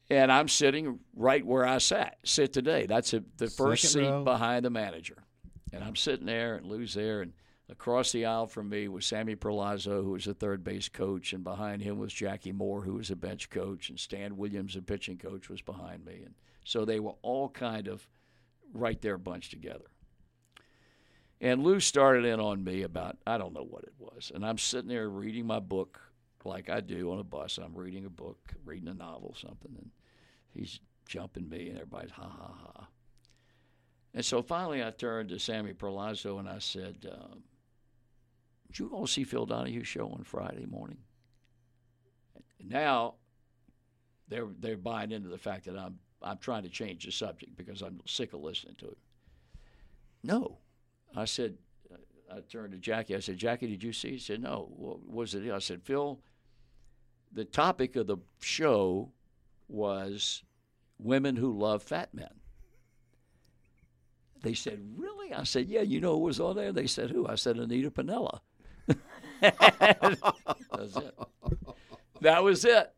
[0.10, 2.88] And I'm sitting right where I sat, sit today.
[2.88, 4.24] That's a, the first Second seat row.
[4.24, 5.24] behind the manager.
[5.72, 7.34] And I'm sitting there, and Lou's there, and
[7.70, 11.44] across the aisle from me was Sammy Perlozzo, who was the third base coach, and
[11.44, 15.18] behind him was Jackie Moore, who was a bench coach, and Stan Williams, the pitching
[15.18, 16.22] coach, was behind me.
[16.26, 18.08] And so they were all kind of
[18.74, 19.86] right there bunched together.
[21.42, 24.32] And Lou started in on me about, I don't know what it was.
[24.34, 26.00] And I'm sitting there reading my book
[26.46, 27.58] like I do on a bus.
[27.58, 29.76] I'm reading a book, reading a novel, something.
[29.78, 29.92] And
[30.54, 32.88] he's jumping me, and everybody's ha ha ha.
[34.14, 37.44] And so finally I turned to Sammy Perlozzo and I said, um,
[38.68, 41.00] Did you all see Phil Donahue's show on Friday morning?
[42.64, 43.16] Now
[44.28, 47.82] they're, they're buying into the fact that I'm I'm trying to change the subject because
[47.82, 48.98] I'm sick of listening to it.
[50.24, 50.58] No.
[51.16, 51.56] I said,
[51.92, 53.16] uh, I turned to Jackie.
[53.16, 54.12] I said, Jackie, did you see?
[54.12, 54.70] He said, no.
[54.76, 55.50] What was it?
[55.52, 56.20] I said, Phil,
[57.32, 59.12] the topic of the show
[59.68, 60.44] was
[61.00, 62.30] women who love fat men.
[64.42, 65.34] They said, really?
[65.34, 66.72] I said, yeah, you know who was on there?
[66.72, 67.28] They said, who?
[67.28, 68.40] I said, Anita Piniella.
[69.42, 71.16] That's it.
[72.22, 72.94] That was it.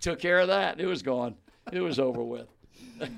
[0.00, 0.80] Took care of that.
[0.80, 1.34] It was gone.
[1.72, 2.48] It was over with.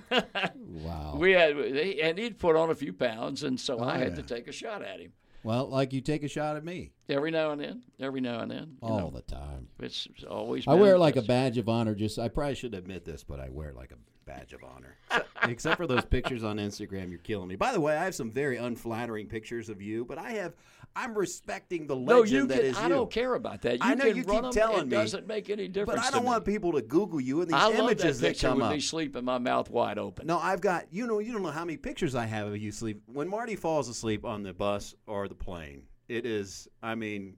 [0.73, 1.17] Wow.
[1.17, 4.17] We had, and he'd put on a few pounds, and so oh, I had yeah.
[4.17, 5.13] to take a shot at him
[5.45, 7.83] well, like you take a shot at me every now and then.
[8.01, 8.77] Every now and then.
[8.81, 9.69] All know, the time.
[9.81, 10.67] it's it's always.
[10.69, 11.95] I wear it like a badge of honor.
[11.95, 14.97] Just I probably should admit this, but I wear it like a badge of honor.
[15.49, 17.57] Except for those pictures on Instagram, you're killing me.
[17.57, 20.55] By the way, I have some very unflattering pictures of you, but I have
[20.95, 22.65] I'm respecting the legend No, you that can.
[22.67, 23.75] is I don't care about that.
[23.75, 26.01] You I know can you run keep telling it me, doesn't make any difference.
[26.01, 26.27] But I don't me.
[26.29, 28.73] want people to Google you and these I love images that that come with up.
[28.73, 30.27] me sleeping, my mouth wide open.
[30.27, 32.71] No, I've got you know you don't know how many pictures I have of you
[32.71, 33.03] sleep.
[33.07, 36.69] When Marty falls asleep on the bus or the plane, it is.
[36.83, 37.37] I mean,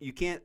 [0.00, 0.42] you can't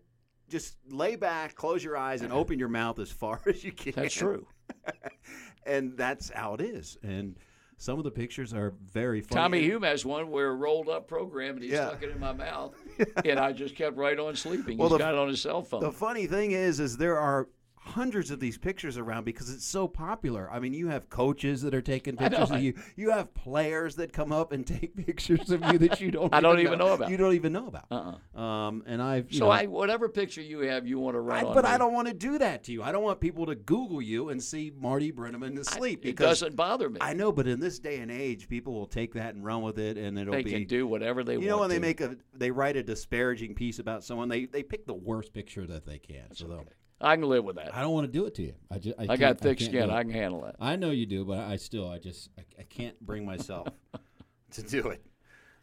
[0.50, 3.94] just lay back, close your eyes, and open your mouth as far as you can.
[3.96, 4.48] That's true.
[5.66, 6.98] and that's how it is.
[7.04, 7.38] And
[7.78, 9.40] some of the pictures are very funny.
[9.42, 11.90] Tommy Hume has one where a rolled up program and he Yeah.
[11.90, 12.76] stuck it in my mouth,
[13.26, 14.78] and I just kept right on sleeping.
[14.78, 15.82] Well, He's the- got it on his cell phone.
[15.82, 17.48] The funny thing is, is there are
[17.88, 20.50] hundreds of these pictures around because it's so popular.
[20.52, 22.74] I mean, you have coaches that are taking pictures of you.
[22.96, 26.34] You have players that come up and take pictures of you that you don't.
[26.34, 27.10] I don't even know about.
[27.10, 27.86] You don't even know about.
[27.90, 28.40] Uh-uh.
[28.40, 31.46] Um, and I've you So know, I, whatever picture you have, you want to run
[31.46, 31.70] I- but me.
[31.72, 32.84] I don't want to do that to you.
[32.84, 36.00] I don't want people to Google you and see Marty Brennaman asleep.
[36.00, 36.98] It because doesn't bother me.
[37.02, 39.80] I know, but in this day and age, people will take that and run with
[39.80, 40.52] it, and it'll they be.
[40.52, 41.44] can do whatever they want.
[41.44, 44.64] you know when they make a they write a disparaging piece about someone, they they
[44.64, 46.34] pick the worst picture that they can.
[46.34, 46.66] so they'll-
[47.00, 47.76] I can live with that.
[47.76, 48.54] I don't want to do it to you.
[48.72, 49.90] I just I, I got thick can't skin.
[49.92, 50.56] I can handle it.
[50.60, 53.68] I know you do, but I still I just I, I can't bring myself
[54.52, 55.04] to do it.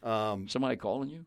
[0.02, 1.24] Um, Somebody calling you?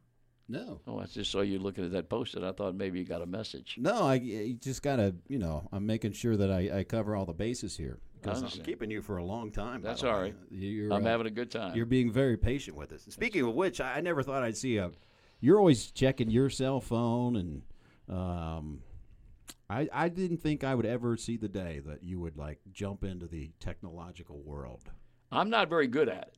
[0.47, 3.05] no, Oh, I just saw you looking at that post, and I thought maybe you
[3.05, 3.75] got a message.
[3.77, 7.25] no, I you just gotta you know I'm making sure that I, I cover all
[7.25, 9.81] the bases here because I'm keeping you for a long time.
[9.81, 10.35] That's all right.
[10.49, 11.75] You're, I'm uh, having a good time.
[11.75, 13.05] You're being very patient with us.
[13.09, 14.91] Speaking of which, I, I never thought I'd see a.
[15.39, 17.61] You're always checking your cell phone, and
[18.09, 18.81] um,
[19.69, 23.03] I I didn't think I would ever see the day that you would like jump
[23.03, 24.91] into the technological world.
[25.32, 26.38] I'm not very good at it.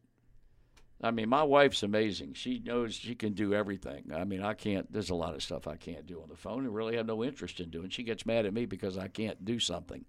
[1.01, 2.33] I mean, my wife's amazing.
[2.33, 4.11] She knows she can do everything.
[4.13, 4.91] I mean, I can't.
[4.91, 7.23] There's a lot of stuff I can't do on the phone, and really have no
[7.23, 7.89] interest in doing.
[7.89, 10.03] She gets mad at me because I can't do something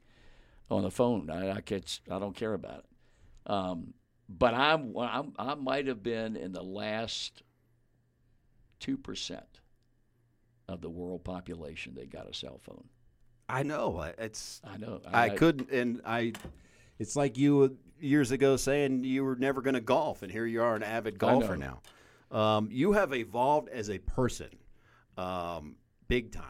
[0.68, 1.30] on the phone.
[1.30, 2.00] I, I can't.
[2.11, 3.50] I don't care about it.
[3.50, 3.94] Um,
[4.28, 5.33] but I'm, I'm.
[5.38, 7.44] I might have been in the last
[8.80, 9.61] two percent
[10.66, 12.88] of the world population that got a cell phone.
[13.50, 14.60] I know it's.
[14.64, 15.00] I know.
[15.06, 16.32] I, couldn't, and I.
[16.98, 20.62] It's like you years ago saying you were never going to golf, and here you
[20.62, 21.80] are, an avid golfer now.
[22.30, 24.50] Um, you have evolved as a person,
[25.18, 25.76] um,
[26.08, 26.44] big time.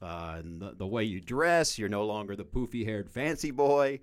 [0.00, 4.00] Uh, and the, the way you dress, you're no longer the poofy-haired fancy boy,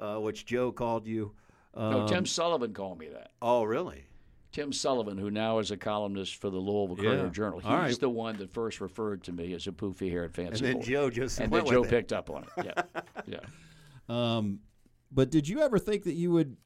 [0.00, 1.32] uh, which Joe called you.
[1.76, 3.32] No, Tim Um, Sullivan called me that.
[3.40, 4.04] Oh, really?
[4.52, 7.10] Tim Sullivan, who now is a columnist for the Louisville Yeah.
[7.16, 7.98] Courier Journal, he's All right.
[7.98, 10.48] the one that first referred to me as a poofy-haired fancy.
[10.48, 10.82] And fancy then boy.
[10.82, 11.96] Joe just and then Joe with it.
[11.96, 12.66] picked up on it.
[12.66, 13.38] Yeah, yeah.
[14.08, 14.60] Um,
[15.10, 16.56] but did you ever think that you would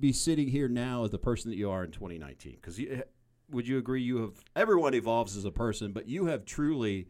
[0.00, 2.54] be sitting here now as the person that you are in 2019?
[2.60, 2.80] Because
[3.50, 7.06] would you agree you have everyone evolves as a person, but you have truly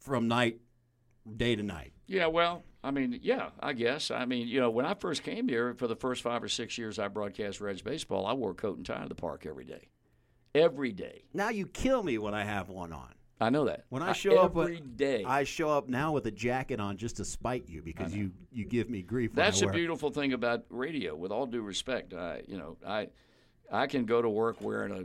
[0.00, 0.60] from night
[1.36, 1.92] day to night.
[2.06, 4.12] Yeah, well, I mean, yeah, I guess.
[4.12, 6.78] I mean, you know, when I first came here for the first five or six
[6.78, 9.64] years I broadcast Reds baseball, I wore a coat and tie to the park every
[9.64, 9.88] day.
[10.54, 11.24] Every day.
[11.34, 13.12] Now you kill me when I have one on.
[13.40, 13.86] I know that.
[13.88, 15.24] When I show up every with- day.
[15.24, 18.64] I show up now with a jacket on just to spite you because you you
[18.64, 19.32] give me grief.
[19.34, 21.16] That's I the beautiful thing about radio.
[21.16, 23.08] With all due respect, I you know I
[23.70, 25.04] I can go to work wearing a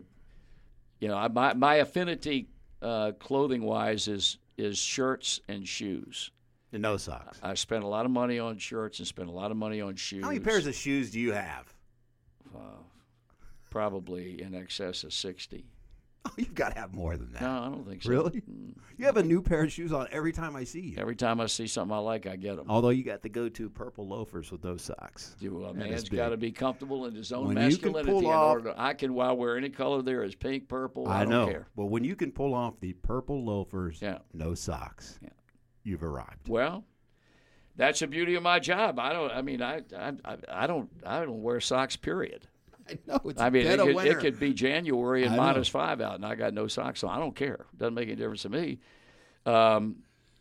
[1.04, 2.48] you know I, my my affinity
[2.82, 6.32] uh, clothing wise is is shirts and shoes.
[6.74, 7.40] No socks.
[7.44, 9.96] I spent a lot of money on shirts and spent a lot of money on
[9.96, 10.24] shoes.
[10.24, 11.74] How many pairs of shoes do you have?
[12.56, 12.60] uh,
[13.70, 15.66] probably in excess of sixty.
[16.24, 17.42] Oh, you've got to have more than that.
[17.42, 18.10] No, I don't think so.
[18.12, 18.42] Really?
[18.42, 18.76] Mm.
[18.96, 20.98] You have a new pair of shoes on every time I see you.
[21.00, 22.68] Every time I see something I like, I get them.
[22.70, 25.36] Although you got the go-to purple loafers with those socks.
[25.40, 28.12] Do a man's got to be comfortable in his own When you can masculinity.
[28.12, 31.08] pull off- order to, I can well, wear any color there is pink, purple.
[31.08, 31.48] I, I, don't know.
[31.48, 31.66] care.
[31.76, 34.20] But when you can pull off the purple loafers, Yeah.
[34.32, 35.30] no socks, Yeah.
[35.84, 36.48] You've arrived.
[36.48, 36.84] Well,
[37.76, 39.00] that's the beauty of my job.
[39.00, 39.32] I don't.
[39.32, 41.96] I mean, I I, I- I don't I don't wear socks.
[41.96, 42.48] Period.
[42.90, 45.70] I know it's I mean, dead it of could, it could be January and minus
[45.70, 47.16] five out, and I got no socks on.
[47.16, 47.66] I don't care.
[47.78, 48.80] Doesn't make any difference to me.
[49.46, 49.98] Um,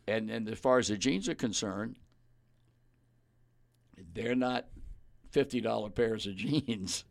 [0.08, 1.96] and and as far as the jeans are concerned,
[4.14, 4.66] they're not
[5.30, 7.04] fifty dollar pairs of jeans.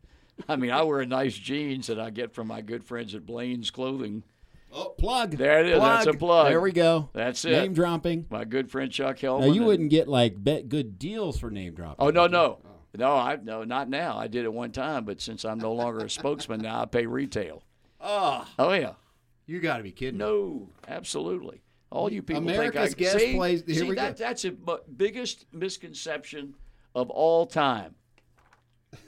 [0.47, 3.71] I mean, I wear nice jeans that I get from my good friends at Blaine's
[3.71, 4.23] Clothing.
[4.71, 5.31] Oh, plug.
[5.31, 5.79] There it is.
[5.79, 6.47] That's a plug.
[6.49, 7.09] There we go.
[7.13, 7.51] That's it.
[7.51, 8.27] Name dropping.
[8.29, 11.73] My good friend Chuck Now you and- wouldn't get like bet good deals for name
[11.73, 12.05] dropping.
[12.05, 12.69] Oh no no oh.
[12.95, 14.17] no I no not now.
[14.17, 17.05] I did it one time, but since I'm no longer a spokesman now, I pay
[17.05, 17.63] retail.
[18.01, 18.93] Oh, Oh yeah,
[19.45, 20.19] You got to be kidding.
[20.19, 20.25] me.
[20.25, 21.61] No, absolutely.
[21.91, 24.23] All you people America's think I, Guest see, plays- here see we that, go.
[24.23, 26.55] that's the biggest misconception
[26.93, 27.95] of all time.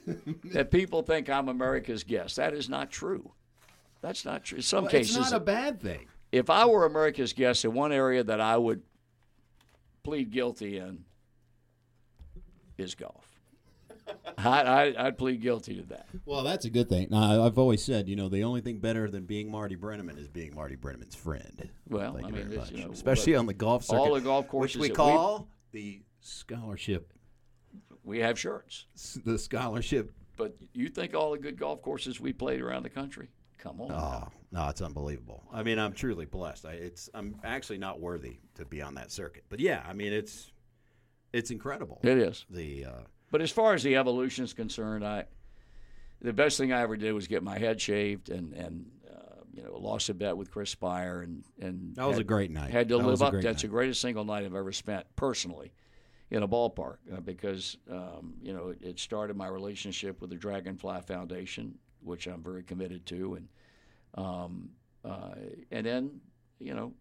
[0.45, 2.36] that people think I'm America's guest.
[2.36, 3.32] That is not true.
[4.01, 4.57] That's not true.
[4.57, 6.07] In some Well, cases, it's not a bad thing.
[6.31, 8.81] if I were America's guest in one area that I would
[10.03, 11.03] plead guilty in
[12.77, 13.27] is golf.
[14.37, 16.07] I, I, I'd plead guilty to that.
[16.25, 17.07] Well, that's a good thing.
[17.11, 20.27] Now, I've always said, you know, the only thing better than being Marty Brennaman is
[20.27, 21.69] being Marty Brennaman's friend.
[21.87, 22.71] Well, Thank I you mean, very much.
[22.71, 26.01] you know, especially on the golf circuit, all the golf courses which we- call the
[26.21, 27.13] scholarship,
[28.03, 28.85] We have shirts.
[29.23, 30.11] the scholarship.
[30.37, 33.29] But you think all the good golf courses we played around the country?
[33.62, 33.91] Come on.
[33.91, 35.43] Oh no, it's unbelievable.
[35.54, 36.65] I mean, I'm truly blessed.
[36.65, 40.12] I, it's I'm actually not worthy to be on that circuit, but yeah, I mean,
[40.13, 40.52] it's
[41.32, 42.00] it's incredible.
[42.04, 42.45] It is.
[42.50, 42.91] The uh,
[43.32, 45.26] But as far as the evolution is concerned, I
[46.21, 49.63] the best thing I ever did was get my head shaved and and uh, you
[49.63, 52.71] know lost a bet with Chris Speier and and that was had, a great night.
[52.71, 53.32] had to That live a up.
[53.32, 53.62] great That's night.
[53.62, 55.71] the greatest single night I've ever spent personally
[56.32, 60.36] in a ballpark uh, because um, you know it, it started my relationship with the
[60.36, 63.47] Dragonfly Foundation, which I'm very committed to, and
[64.15, 64.69] um,
[65.03, 65.35] uh,
[65.71, 66.21] and then
[66.59, 66.93] you know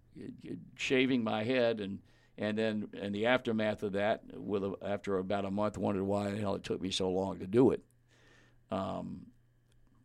[0.77, 1.99] shaving my head and
[2.39, 6.31] and then in the aftermath of that, with a, after about a month, wondered why
[6.31, 7.83] the hell it took me so long to do it.
[8.71, 9.27] Um,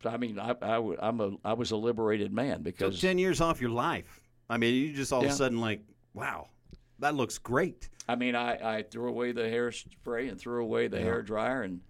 [0.02, 3.60] so I mean, I I'm a I was a liberated man because ten years off
[3.60, 4.20] your life.
[4.50, 5.80] I mean, you just all of a sudden like,
[6.12, 6.48] wow,
[6.98, 7.88] that looks great.
[8.08, 11.80] I mean, I, I threw away the hairspray and threw away the hair dryer, and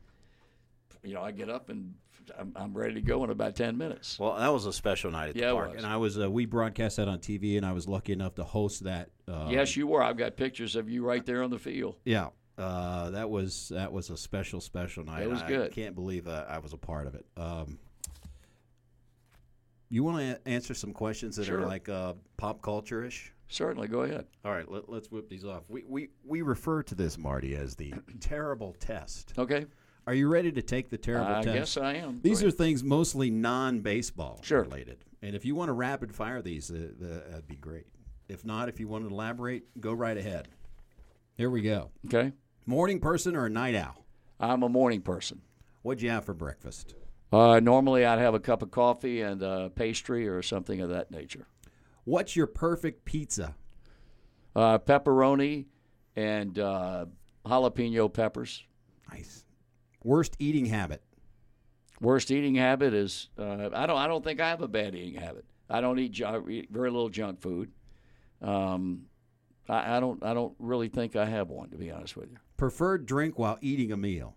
[1.03, 1.95] you know, I get up and
[2.39, 4.19] I'm, I'm ready to go in about ten minutes.
[4.19, 6.47] Well, that was a special night at Yeah, the park, and I was uh, we
[6.47, 9.11] broadcast that on TV, and I was lucky enough to host that.
[9.29, 10.03] Uh, yes, you were.
[10.03, 11.97] I've got pictures of you right there on the field.
[12.05, 15.23] Yeah, uh, that was that was a special special night.
[15.23, 15.73] It was I good.
[15.73, 17.27] can't believe uh, I was a part of it.
[17.37, 17.79] Um,
[19.89, 21.61] you want to answer some questions that Sure.
[21.63, 23.33] are like uh, pop culture ish?
[23.49, 24.27] Certainly, go ahead.
[24.45, 25.63] All right, let, let's whip these off.
[25.69, 29.35] We, we we refer to this Marty as the terrible test.
[29.39, 29.67] Okay,
[30.07, 31.55] Are you ready to take the terrible I test?
[31.55, 32.21] guess I am.
[32.23, 34.63] These Go are things mostly non-baseball Sure.
[34.63, 37.87] related, and if you want to rapid fire these, uh, uh, that'd be great.
[38.29, 40.49] If not, if you want to elaborate, go right ahead.
[41.37, 41.91] Here we go.
[42.07, 42.33] okay.
[42.67, 44.05] Morning person or a night owl?
[44.41, 45.43] I'm a morning person.
[45.83, 46.95] What'd you have for breakfast?
[47.33, 51.11] Uh, normally, I'd have a cup of coffee and uh, pastry or something of that
[51.11, 51.47] nature.
[52.05, 53.55] What's your perfect pizza?
[54.55, 55.67] Uh, pepperoni
[56.17, 57.07] and uh,
[57.45, 58.65] jalapeno peppers.
[59.13, 59.45] Nice.
[60.07, 61.03] Worst eating habit?
[62.01, 65.21] Worst eating habit is uh, I don't I don't think I have a bad eating
[65.21, 65.45] habit.
[65.69, 67.73] I don't eat, I eat very little junk food.
[68.41, 69.07] Um,
[69.69, 72.37] I, I don't I don't really think I have one to be honest with you.
[72.57, 74.37] Preferred drink while eating a meal?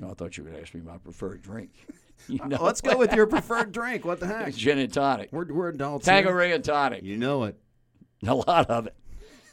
[0.00, 1.70] Oh, I thought you would ask me my preferred drink.
[2.28, 4.04] you know, Let's go with your preferred drink.
[4.04, 4.54] What the heck?
[4.54, 6.06] gin and tonic, We're, we're adults.
[6.06, 7.56] Tanqueray and tonic, You know it.
[8.24, 8.94] a lot of it.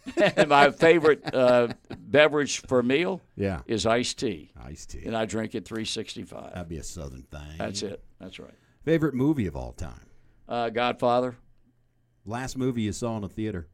[0.38, 3.62] and my favorite uh, beverage for a meal Yeah.
[3.66, 5.04] is iced tea, Iced tea.
[5.06, 6.54] and I drink it 365.
[6.54, 7.58] That'd be a southern thing.
[7.58, 8.04] That's it.
[8.20, 8.54] That's right.
[8.84, 10.06] Favorite movie of all time?
[10.48, 11.36] Uh, Godfather.
[12.26, 13.68] Last movie you saw in a theater?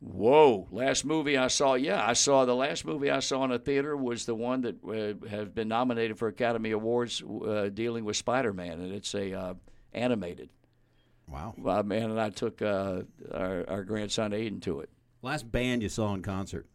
[0.00, 0.66] Whoa!
[0.70, 3.94] Last movie I saw, yeah, I saw the last movie I saw in a theater
[3.94, 8.80] was the one that uh, has been nominated for Academy Awards, uh, dealing with Spider-Man,
[8.80, 9.54] and it's a uh,
[9.92, 10.48] animated.
[11.30, 11.54] Wow.
[11.56, 14.90] My man and I took uh, our, our grandson Aiden to it.
[15.22, 16.66] Last band you saw in concert?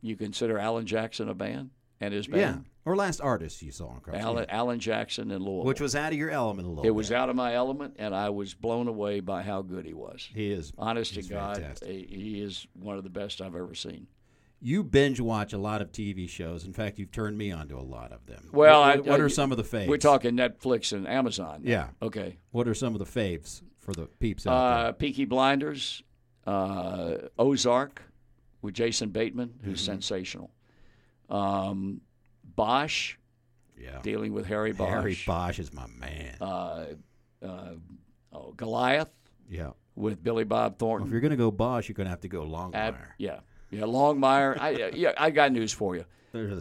[0.00, 2.64] You consider Alan Jackson a band and his band?
[2.64, 2.70] Yeah.
[2.84, 4.22] Or last artist you saw in concert?
[4.22, 5.64] Alan, Alan Jackson in Louisville.
[5.64, 8.14] Which was out of your element a little it was out of my element, and
[8.14, 10.28] I was blown away by how good he was.
[10.32, 10.72] He is.
[10.78, 11.88] Honest to God, fantastic.
[11.88, 14.06] he he is one of the best I've ever seen.
[14.60, 16.64] You binge watch a lot of TV shows.
[16.64, 18.48] In fact, you've turned me onto a lot of them.
[18.52, 19.86] Well, what, I- what I- are some of the faves?
[19.86, 21.60] We're talking Netflix and Amazon.
[21.62, 21.70] now.
[21.70, 21.88] Yeah.
[22.02, 22.38] Okay.
[22.50, 26.02] What are some of the faves for the peeps out Uh, Peaky Blinders,
[26.46, 28.02] uh, Ozark
[28.60, 29.92] with Jason Bateman, who's Mm-hmm.
[29.92, 30.50] sensational.
[31.30, 32.00] Um,
[32.56, 33.14] Bosch.
[33.80, 34.00] Yeah.
[34.02, 34.88] dealing with Harry Bosch.
[34.90, 36.36] Harry Bosch is my man.
[36.40, 36.86] Uh,
[37.44, 37.74] uh,
[38.32, 39.12] oh, Goliath
[39.48, 39.70] yeah.
[39.94, 42.28] with Billy Bob Well, if you're going to go Bosch, you're going to have to
[42.28, 42.74] go Longmire.
[42.74, 43.38] Ab- yeah.
[43.70, 44.58] Yeah, Longmire.
[44.58, 46.04] I, yeah, I got news for you.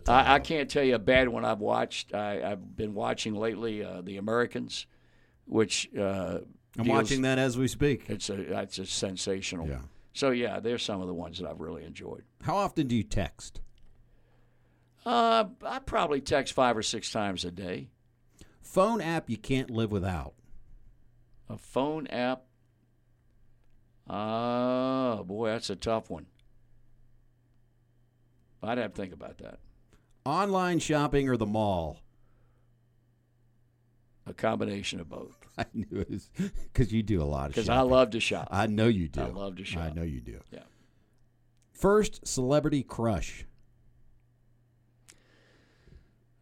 [0.08, 2.14] I, I can't tell you a bad one I've watched.
[2.14, 4.88] I, I've been watching lately uh, The Americans,
[5.46, 6.40] which uh,
[6.78, 8.06] I'm deals- watching that as we speak.
[8.10, 9.68] It's a it's a sensational.
[9.68, 9.80] Yeah.
[10.14, 12.24] So yeah, there's some of the ones that I've really enjoyed.
[12.44, 13.62] How often do you text?
[15.06, 17.90] Uh, I probably text five or six times a day.
[18.62, 20.34] Phone app you can't live without.
[21.50, 22.44] A phone app.
[24.10, 26.26] Oh boy, that's a tough one.
[28.64, 29.60] I'd have to think about that.
[30.26, 32.00] Online shopping or the mall?
[34.26, 35.38] A combination of both.
[35.58, 36.22] I knew it
[36.74, 37.64] because you do a lot of shopping.
[37.64, 37.70] Because.
[37.70, 38.50] I love to shop.
[38.52, 39.22] I know you do.
[39.22, 39.84] I love to shop.
[39.84, 40.40] I know you do.
[40.52, 40.60] Yeah.
[41.72, 43.46] First celebrity crush.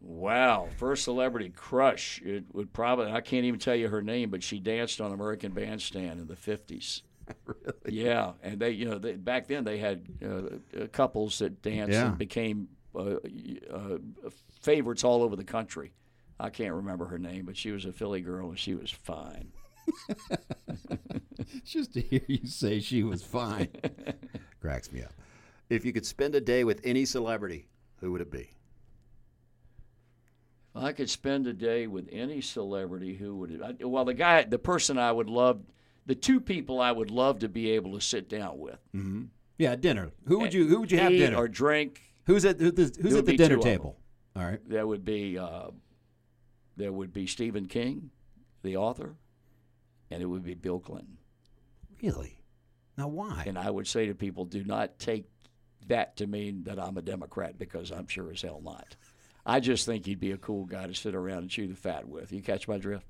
[0.00, 2.22] Wow, first celebrity crush.
[2.22, 5.52] It would probably I can't even tell you her name, but she danced on American
[5.52, 7.02] Bandstand in the fifties.
[7.46, 7.72] really?
[8.04, 11.92] Yeah, and they, you know, they, back then they had uh, uh, couples that danced
[11.92, 12.08] Yeah.
[12.08, 13.16] and became uh,
[13.72, 13.98] uh,
[14.60, 15.92] favorites all over the country.
[16.38, 19.52] I can't remember her name, but she was a Philly girl and she was fine.
[21.64, 23.68] Just to hear you say she was fine
[24.60, 25.12] cracks me up.
[25.70, 27.68] If you could spend a day with any celebrity,
[28.00, 28.50] who would it be?
[30.74, 33.60] If I could spend a day with any celebrity, who would it?
[33.62, 35.60] I, well, the guy, the person I would love,
[36.06, 39.24] the two people I would love to be able to sit down with, Mm-hmm.
[39.58, 40.10] Yeah, dinner.
[40.26, 41.36] Who would you Who would you have dinner?
[41.38, 42.02] or drink.
[42.26, 43.72] who's at who- Who's at the dinner two of them.
[43.72, 43.96] table?
[44.36, 44.60] All right.
[44.68, 45.68] There would be, uh,
[46.76, 48.10] there would be Stephen King,
[48.62, 49.16] the author,
[50.10, 51.16] and it would be Bill Clinton.
[52.02, 52.42] Really?
[52.98, 53.44] Now why?
[53.46, 55.24] And I would say to people, do not take
[55.86, 58.96] that to mean that I'm a Democrat because I'm sure as hell not.
[59.46, 62.06] I just think he'd be a cool guy to sit around and chew the fat
[62.08, 62.30] with.
[62.32, 63.06] You catch my drift?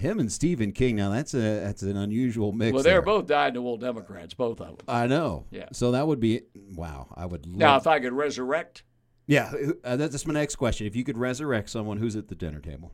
[0.00, 0.96] Him and Stephen King.
[0.96, 2.72] Now that's a that's an unusual mix.
[2.74, 3.02] well, they're there.
[3.02, 4.86] both dyed-in-the-wool Democrats, both of them.
[4.88, 5.44] I know.
[5.50, 5.66] Yeah.
[5.72, 6.42] So that would be
[6.74, 7.08] wow.
[7.14, 7.46] I would.
[7.46, 8.82] Love, Now, if I could resurrect
[9.26, 9.52] yeah,
[9.84, 10.88] uh, that's my next question.
[10.88, 12.90] If you could resurrect someone, who's at the dinner table?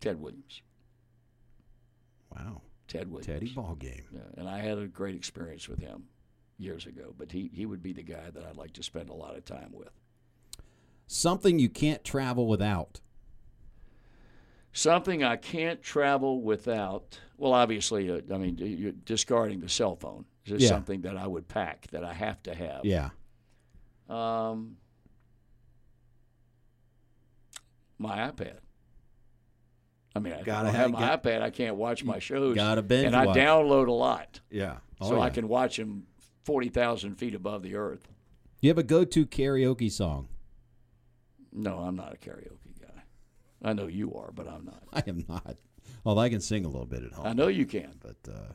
[0.00, 0.60] Ted Williams,
[2.30, 2.60] Wow.
[2.88, 4.04] Ted Williams, Teddy ball game.
[4.12, 6.04] Yeah, and I had a great experience with him
[6.58, 7.14] years ago.
[7.16, 9.44] But he he would be the guy that I'd like to spend a lot of
[9.46, 9.88] time with.
[11.06, 13.00] Something you can't travel without.
[14.72, 17.18] Something I can't travel without.
[17.36, 20.68] Well, obviously, uh, I mean, you're discarding the cell phone is just Yeah.
[20.68, 22.84] something that I would pack that I have to have.
[22.84, 23.10] Yeah.
[24.08, 24.76] Um,
[27.98, 28.58] my iPad.
[30.14, 32.54] I mean, if Gotta I have- have my got- iPad, I can't watch my shows.
[32.54, 33.36] gotta binge And I watch.
[33.36, 34.78] download a lot, Yeah.
[35.00, 36.06] Oh, so I can watch them
[36.44, 38.08] forty thousand feet above the earth.
[38.60, 40.28] You have a go-to karaoke song?
[41.52, 42.61] No, I'm not a karaoke.
[43.64, 44.82] I know you are, but I'm not.
[44.92, 45.56] I am not.
[46.04, 47.26] Although I can sing a little bit at home.
[47.26, 47.94] I know you can.
[48.00, 48.52] but uh,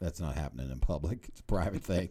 [0.00, 1.24] that's not happening in public.
[1.28, 2.10] It's a private thing.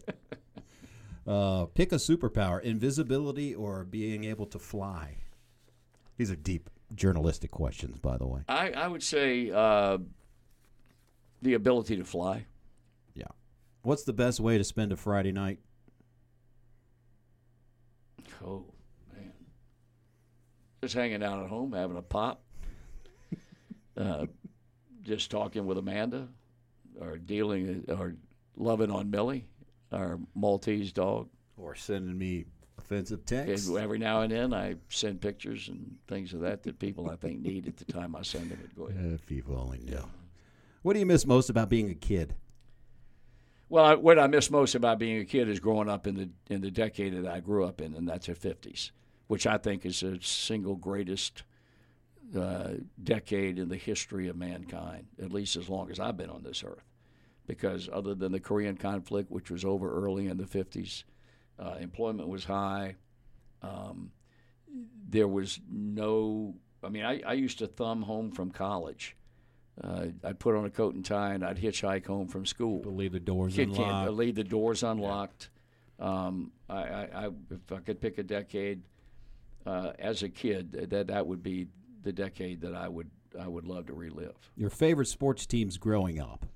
[1.26, 5.16] uh, pick a superpower: invisibility or being able to fly.
[6.16, 8.40] These are deep journalistic questions, by the way.
[8.48, 9.98] I, I would say uh,
[11.42, 12.46] the ability to fly.
[13.14, 13.26] Yeah.
[13.82, 15.60] What's the best way to spend a Friday night?
[18.44, 18.64] Oh
[20.82, 22.42] just hanging out at home, having a pop,
[23.96, 24.26] uh,
[25.02, 26.28] just talking with Amanda,
[27.00, 28.14] or dealing or
[28.56, 29.48] loving on Millie,
[29.92, 31.28] our Maltese dog.
[31.60, 32.44] Or sending me
[32.78, 33.66] offensive texts?
[33.66, 37.16] And every now and then, I send pictures and things of that that people I
[37.16, 38.70] think need at the time I send them.
[38.76, 39.12] Go ahead.
[39.12, 40.04] If people only knew.
[40.82, 42.36] What do you miss most about being a kid?
[43.68, 46.30] Well, I, what I miss most about being a kid is growing up in the
[46.48, 48.92] in the decade that I grew up in, and that's the '50s,
[49.28, 51.44] which I think is the single greatest
[52.36, 52.72] uh,
[53.02, 56.64] decade in the history of mankind, at least as long as I've been on this
[56.64, 56.84] earth.
[57.46, 61.04] Because other than the Korean conflict, which was over early in the '50s,
[61.58, 62.96] uh, employment was high.
[63.62, 64.10] Um,
[65.08, 66.54] there was no.
[66.82, 69.16] I mean, I, I used to thumb home from college.
[69.82, 72.82] Uh, I'd put on a coat and tie, and I'd hitchhike home from school.
[72.84, 74.12] Leave the doors Kid unlocked.
[74.12, 75.48] leave the doors unlocked.
[75.98, 78.82] Um, I, I, I, if I could pick a decade
[79.68, 81.66] uh, as a kid, that that would be
[82.02, 84.50] the decade that I would I would love to relive.
[84.56, 86.46] Your favorite sports teams growing up?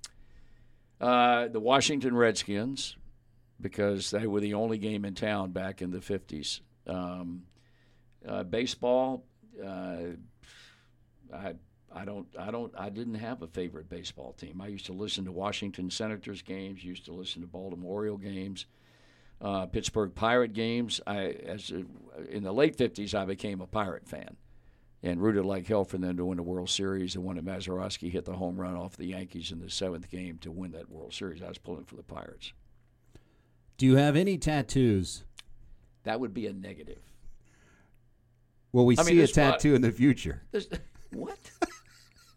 [1.01, 2.97] Uh, the Washington Redskins,
[3.61, 6.61] because they were the only game in town back in the '50s.
[6.87, 7.43] Um,
[8.27, 9.25] uh, baseball,
[9.63, 9.97] uh,
[11.35, 11.55] I
[11.95, 14.63] I don't I don't I didn't have a favorite baseball team.
[14.63, 16.83] I used to listen to Washington Senators games.
[16.83, 18.65] Used to listen to Baltimore Oriole games.
[19.43, 21.01] Uh, Pittsburgh Pirate games.
[21.07, 21.71] I as
[22.31, 24.37] in the late '50s, I became a Pirate fan
[25.03, 27.17] and rooted like hell for them to win the World Series.
[27.17, 30.53] And when Mazeroski hit the home run off the Yankees in the seventh game to
[30.53, 32.53] win that World Series, I was pulling for the Pirates.
[33.79, 35.25] Do you have any tattoos?
[36.05, 37.01] That would be a negative.
[38.73, 40.43] Well, we I mean, see a this spot- tattoo in the future?
[40.53, 40.69] This,
[41.13, 41.39] what?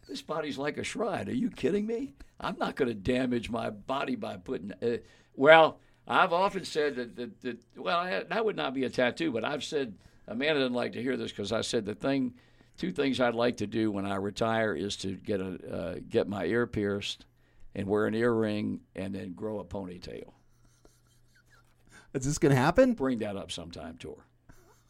[0.07, 1.29] this body's like a shrine.
[1.29, 2.15] Are you kidding me?
[2.39, 4.73] I'm not going to damage my body by putting.
[4.81, 4.97] Uh,
[5.35, 9.31] well, I've often said that, that, that well, I, that would not be a tattoo,
[9.31, 9.95] but I've said
[10.27, 12.33] Amanda doesn't like to hear this because I said the thing,
[12.77, 16.27] two things I'd like to do when I retire is to get a uh, get
[16.27, 17.25] my ear pierced
[17.73, 20.31] and wear an earring and then grow a ponytail.
[22.13, 22.93] Is this going to happen?
[22.93, 24.23] Bring that up sometime to her.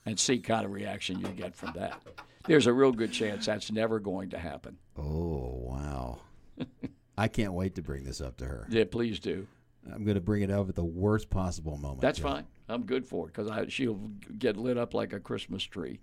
[0.06, 2.00] and see kind of reaction you get from that.
[2.46, 4.78] There's a real good chance that's never going to happen.
[4.98, 6.20] Oh wow!
[7.18, 8.68] I can't wait to bring this up to her.
[8.70, 9.48] Yeah, please do.
[9.94, 12.02] I'm going to bring it up at the worst possible moment.
[12.02, 12.30] That's Joe.
[12.30, 12.46] fine.
[12.68, 16.00] I'm good for it because she'll get lit up like a Christmas tree.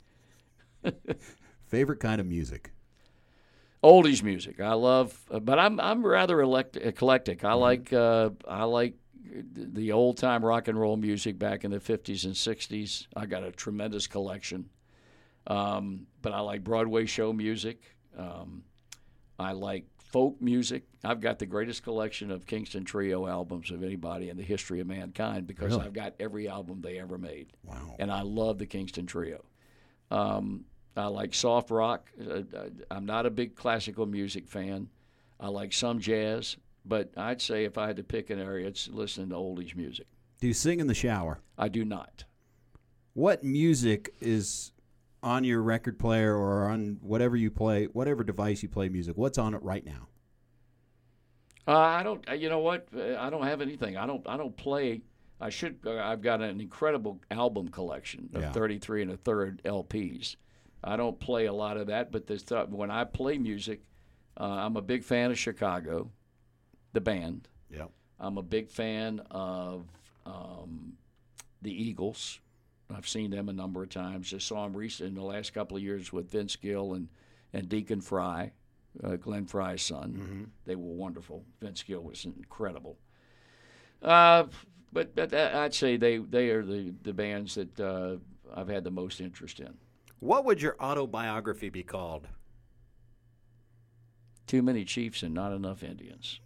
[1.66, 2.72] Favorite kind of music?
[3.82, 4.60] Oldies music.
[4.60, 7.44] I love, uh, but I'm I'm rather elect- eclectic.
[7.44, 8.94] I like uh, I like
[9.54, 13.06] the old time rock and roll music back in the 50s and 60s.
[13.16, 14.68] I got a tremendous collection.
[15.46, 17.82] Um, but I like Broadway show music.
[18.16, 18.62] Um,
[19.38, 20.84] I like folk music.
[21.02, 24.86] I've got the greatest collection of Kingston Trio albums of anybody in the history of
[24.86, 25.86] mankind because Really?
[25.86, 27.48] I've got every album they ever made.
[27.64, 27.96] Wow.
[27.98, 29.42] And I love the Kingston Trio.
[30.10, 32.10] Um, I like soft rock.
[32.20, 32.42] Uh,
[32.90, 34.90] I'm not a big classical music fan.
[35.40, 38.88] I like some jazz, but I'd say if I had to pick an area, it's
[38.88, 40.06] listening to oldies music.
[40.40, 41.40] Do you sing in the shower?
[41.56, 42.24] I do not.
[43.14, 44.71] What music is
[45.22, 49.16] on your record player or on whatever you play, whatever device you play music?
[49.16, 50.08] What's on it right now?
[51.66, 52.28] Uh, I don't.
[52.28, 52.88] uh, You know what?
[52.96, 53.96] Uh, I don't have anything.
[53.96, 54.26] I don't.
[54.28, 55.02] I don't play.
[55.40, 55.78] I should.
[55.86, 58.52] Uh, I've got an incredible album collection of Yeah.
[58.52, 60.36] 33 and a third LPs.
[60.84, 63.82] I don't play a lot of that, but this stuff, when I play music,
[64.40, 66.10] uh, I'm a big fan of Chicago,
[66.92, 67.48] the band.
[67.70, 67.86] Yeah.
[68.18, 69.86] I'm a big fan of
[70.26, 70.94] um,
[71.60, 72.40] the Eagles.
[72.94, 74.30] I've seen them a number of times.
[74.30, 77.08] Just saw them recently in the last couple of years with Vince Gill and,
[77.52, 78.52] and Deacon Frey,
[79.02, 80.50] uh, Glenn Frey's son.
[80.64, 81.44] They were wonderful.
[81.60, 82.98] Vince Gill was incredible.
[84.02, 84.44] Uh,
[84.92, 88.16] but but uh, I'd say they, they are the, the bands that uh,
[88.54, 89.72] I've had the most interest in.
[90.20, 92.28] What would your autobiography be called?
[94.46, 96.40] Too many Chiefs and not enough Indians.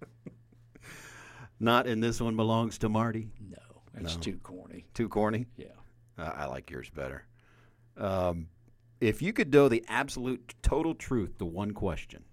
[1.60, 3.28] Not in this one belongs to Marty.
[3.94, 4.20] That's No.
[4.20, 4.84] too corny.
[4.94, 5.46] Too corny.
[5.56, 5.66] Yeah.
[6.18, 7.24] Uh, I like yours better.
[7.96, 8.48] Um,
[9.00, 12.24] if you could know the absolute total truth to one question,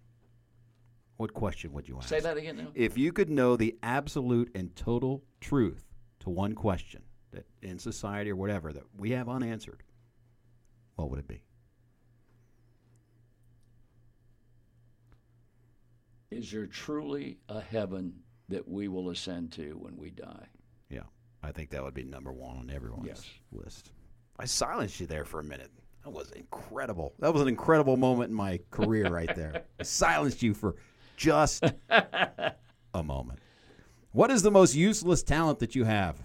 [1.18, 2.10] what question would you ask?
[2.10, 2.68] Say that again now.
[2.74, 5.86] If you could know the absolute and total truth
[6.22, 9.84] to one question that in society or whatever that we have unanswered,
[10.96, 11.44] what would it be?
[16.32, 18.14] Is there truly a heaven
[18.50, 20.48] that we will ascend to when we die?
[21.44, 23.30] Yeah, I think that would be number one on everyone's Yes.
[23.52, 23.92] list.
[24.40, 25.72] I silenced you there for a minute.
[26.04, 27.14] That was incredible.
[27.20, 29.64] That was an incredible moment in my career right there.
[29.80, 30.76] I silenced you for
[31.16, 33.40] just a moment.
[34.12, 36.18] What is the most useless talent that you have?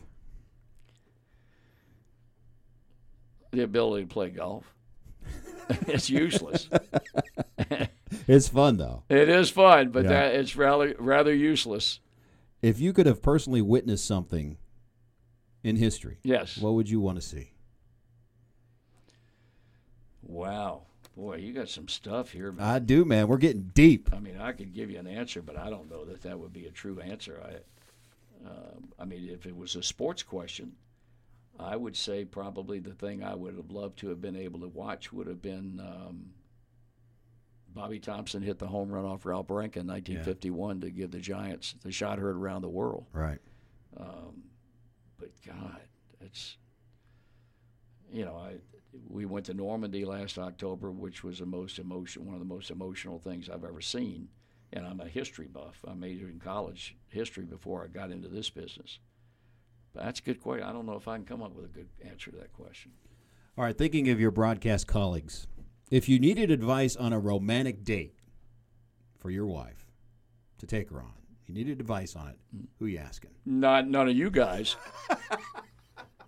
[3.52, 4.64] The ability to play golf.
[5.86, 6.68] it's useless.
[8.28, 9.02] It's fun though.
[9.08, 10.10] It is fun, but Yeah.
[10.10, 12.00] that it's rather rather useless.
[12.62, 14.58] If you could have personally witnessed something
[15.66, 16.58] in history, Yes.
[16.58, 17.50] what would you want to see?
[20.22, 20.82] Wow.
[21.16, 22.52] Boy, you got some stuff here.
[22.52, 22.66] man.
[22.66, 23.26] I do, man.
[23.26, 24.10] We're getting deep.
[24.12, 26.52] I mean, I could give you an answer, but I don't know that that would
[26.52, 27.40] be a true answer.
[27.44, 30.72] I, um I mean, if it was a sports question,
[31.58, 34.68] I would say probably the thing I would have loved to have been able to
[34.68, 36.26] watch would have been um,
[37.74, 41.74] Bobby Thomson hit the home run off Ralph Branca in 1951 to give the Giants
[41.82, 43.06] the shot heard around the world.
[43.12, 43.38] Right.
[43.98, 44.42] Um,
[45.18, 45.80] but God,
[46.20, 46.56] it's
[48.12, 48.56] you know, I
[49.08, 52.70] we went to Normandy last October, which was the most emotion, one of the most
[52.70, 54.28] emotional things I've ever seen.
[54.72, 55.84] And I'm a history buff.
[55.86, 58.98] I majored in college history before I got into this business.
[59.94, 60.66] But that's a good question.
[60.66, 62.92] I don't know if I can come up with a good answer to that question.
[63.56, 65.46] All right, thinking of your broadcast colleagues,
[65.90, 68.14] if you needed advice on a romantic date
[69.18, 69.86] for your wife
[70.58, 71.14] to take her on,
[71.49, 72.66] you needed advice on it, mm.
[72.78, 73.30] who you asking?
[73.44, 74.76] Not none of you guys.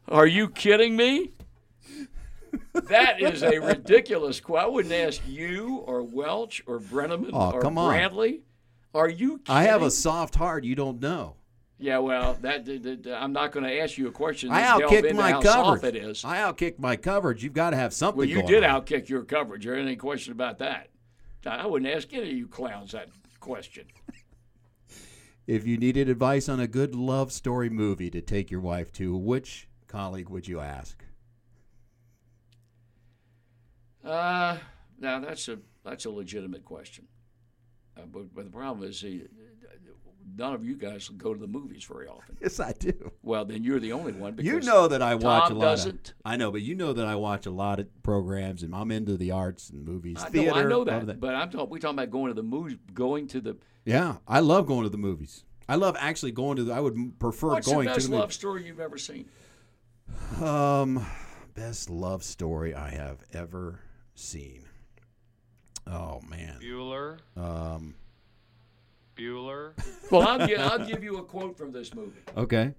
[0.09, 1.33] Are you kidding me?
[2.73, 4.65] That is a ridiculous question.
[4.65, 7.91] I wouldn't ask you or Welsh or Brennaman Oh, or come on.
[7.91, 8.43] Bradley.
[8.95, 9.55] Are you kidding?
[9.55, 10.65] I have a soft heart.
[10.65, 11.35] You don't know.
[11.79, 14.51] Yeah, well, that, that- that- I'm not going to ask you a question.
[14.51, 15.83] I outkicked my how coverage.
[15.83, 16.25] soft it is.
[16.25, 17.45] I outkicked my coverage.
[17.45, 18.19] You've got to have something.
[18.19, 18.83] well, you did on.
[18.83, 19.65] outkick your coverage.
[19.65, 20.89] There ain't any question about that.
[21.47, 23.09] I wouldn't ask any of you clowns that
[23.41, 23.85] question.
[25.49, 29.17] If you needed advice on a good love story movie to take your wife to,
[29.17, 31.03] which colleague would you ask?
[34.05, 34.59] Uh,
[35.01, 37.07] now that's a that's a legitimate question.
[37.97, 39.09] Uh, but, but the problem is, uh,
[40.37, 42.37] none of you guys go to the movies very often.
[42.43, 43.11] Yes, I do.
[43.23, 44.35] Well, then you're the only one.
[44.35, 45.63] Because You know that I watch a lot.
[45.65, 46.09] doesn't.
[46.11, 48.93] Of, I know, but you know that I watch a lot of programs, and I'm
[48.93, 50.59] into the arts and movies, I know, theater.
[50.59, 51.71] I know all that, but I'm talking.
[51.71, 53.57] We talking about going to the movies, going to the.
[53.89, 55.45] Yeah, I love going to the movies.
[55.69, 56.65] I love actually going to.
[56.65, 58.35] The, I would prefer What's going the to best the love movies.
[58.35, 59.29] story you've ever seen?
[60.43, 61.05] Um,
[61.55, 63.81] best love story I have ever
[64.15, 64.65] seen.
[65.87, 66.59] Oh man.
[66.63, 67.19] Bueller.
[67.37, 67.95] Um.
[69.17, 69.73] Bueller.
[70.11, 72.21] Well, I'll, gi- I'll give you a quote from this movie.
[72.37, 72.75] Okay.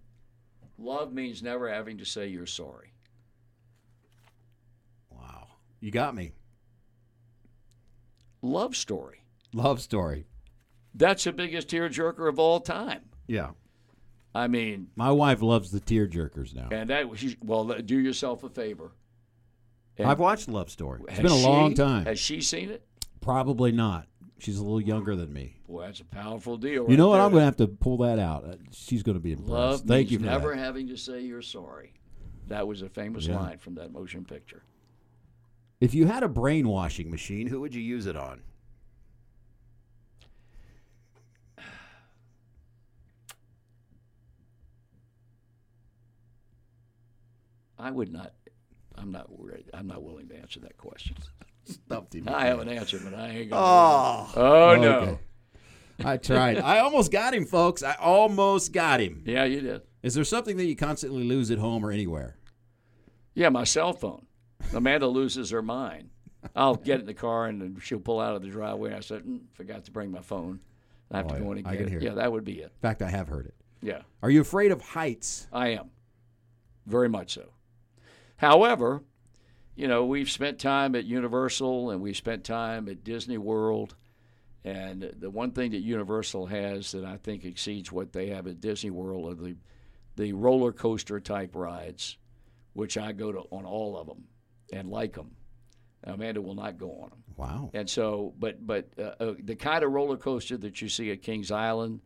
[0.77, 2.93] Love means never having to say you're sorry.
[5.09, 5.47] Wow.
[5.81, 6.31] You got me.
[8.41, 9.23] Love story.
[9.53, 10.25] Love story.
[10.99, 13.01] That's the biggest tearjerker of all time.
[13.27, 13.51] Yeah.
[14.35, 16.67] I mean, My wife loves the tear jerkers now.
[16.71, 17.07] and that
[17.43, 17.65] well.
[17.65, 18.91] Do yourself a favor.
[19.97, 21.01] And I've watched Love Story.
[21.09, 22.05] It's been a long time.
[22.05, 22.85] Has she seen it?
[23.21, 24.07] Probably not.
[24.37, 25.57] She's a little younger than me.
[25.67, 26.89] Boy, that's a powerful deal.
[26.89, 27.25] You know right what?
[27.25, 28.45] I'm going to have to pull that out.
[28.45, 29.49] Uh, She's going to be impressed.
[29.49, 30.59] Love Thank you for never that.
[30.61, 31.93] having to say you're sorry.
[32.47, 33.37] That was a famous Yeah.
[33.37, 34.63] line from that motion picture.
[35.81, 38.41] If you had a brainwashing machine, who would you use it on?
[47.79, 48.33] I would not.
[48.95, 49.65] I'm not worried.
[49.73, 51.15] I'm not willing to answer that question.
[51.63, 52.25] Stumped him.
[52.27, 53.61] I have an answer, but I ain't gonna.
[53.65, 54.31] Oh.
[54.35, 54.99] oh no.
[54.99, 55.17] Okay.
[56.03, 56.59] I tried.
[56.59, 57.83] I almost got him, folks.
[57.83, 59.23] I almost got him.
[59.25, 59.81] Yeah, you did.
[60.01, 62.37] Is there something that you constantly lose at home or anywhere?
[63.33, 64.25] Yeah, my cell phone.
[64.73, 66.09] Amanda loses her mind.
[66.55, 68.93] I'll get in the car and she'll pull out of the driveway.
[68.93, 70.61] I said, mm, forgot to bring my phone.
[71.11, 71.51] I have Oh, to go yeah.
[71.51, 71.89] in and I get can it.
[71.91, 72.15] hear yeah, it.
[72.15, 72.63] that would be it.
[72.65, 73.55] In fact, I have heard it.
[73.81, 75.47] Yeah, Are you afraid of heights?
[75.51, 75.89] I am.
[76.85, 77.49] Very much so.
[78.39, 79.03] However,
[79.75, 83.95] you know, we've spent time at Universal and we've spent time at Disney World.
[84.63, 88.61] And the one thing that Universal has that I think exceeds what they have at
[88.61, 89.57] Disney World are the,
[90.15, 92.17] the roller coaster type rides,
[92.71, 94.23] which I go to on all of them
[94.71, 95.35] and like them.
[96.05, 97.23] Amanda will not go on them.
[97.35, 97.71] Wow.
[97.73, 101.21] And so, but but uh, uh, the kind of roller coaster that you see at
[101.21, 101.99] Kings Island,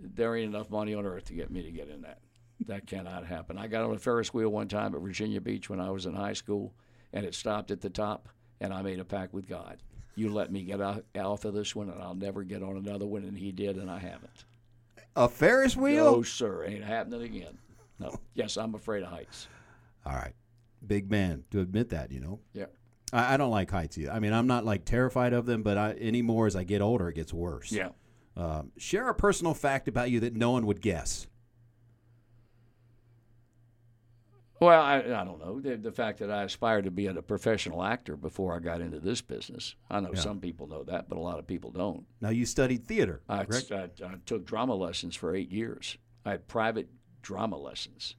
[0.00, 2.20] there ain't enough money on earth to get me to get in that.
[2.66, 3.56] That cannot happen.
[3.56, 6.14] I got on a Ferris wheel one time at Virginia Beach when I was in
[6.14, 6.74] high school,
[7.12, 8.28] and it stopped at the top,
[8.60, 9.78] and I made a pact with God.
[10.16, 13.06] You let me get out, off of this one, and I'll never get on another
[13.06, 13.22] one.
[13.22, 14.44] And he did, and I haven't.
[15.14, 16.16] A Ferris wheel?
[16.16, 17.58] No, sir, ain't happening again.
[18.00, 18.16] No.
[18.34, 19.48] Yes, I'm afraid of heights.
[20.04, 20.34] All right.
[20.86, 22.40] Big man to admit that, you know.
[22.52, 22.66] Yeah.
[23.12, 24.12] I, I don't like heights either.
[24.12, 27.08] I mean, I'm not like terrified of them, but I, anymore as I get older,
[27.08, 27.72] it gets worse.
[27.72, 27.90] Yeah.
[28.36, 31.26] Um, share a personal fact about you that no one would guess.
[34.60, 35.60] Well, I, I don't know.
[35.60, 38.98] The, the fact that I aspired to be a professional actor before I got into
[38.98, 39.76] this business.
[39.88, 40.20] I know Yeah.
[40.20, 42.04] some people know that, but a lot of people don't.
[42.20, 43.70] Now, you studied theater, I, correct?
[43.70, 45.96] I, I took drama lessons for eight years.
[46.24, 46.88] I had private
[47.22, 48.16] drama lessons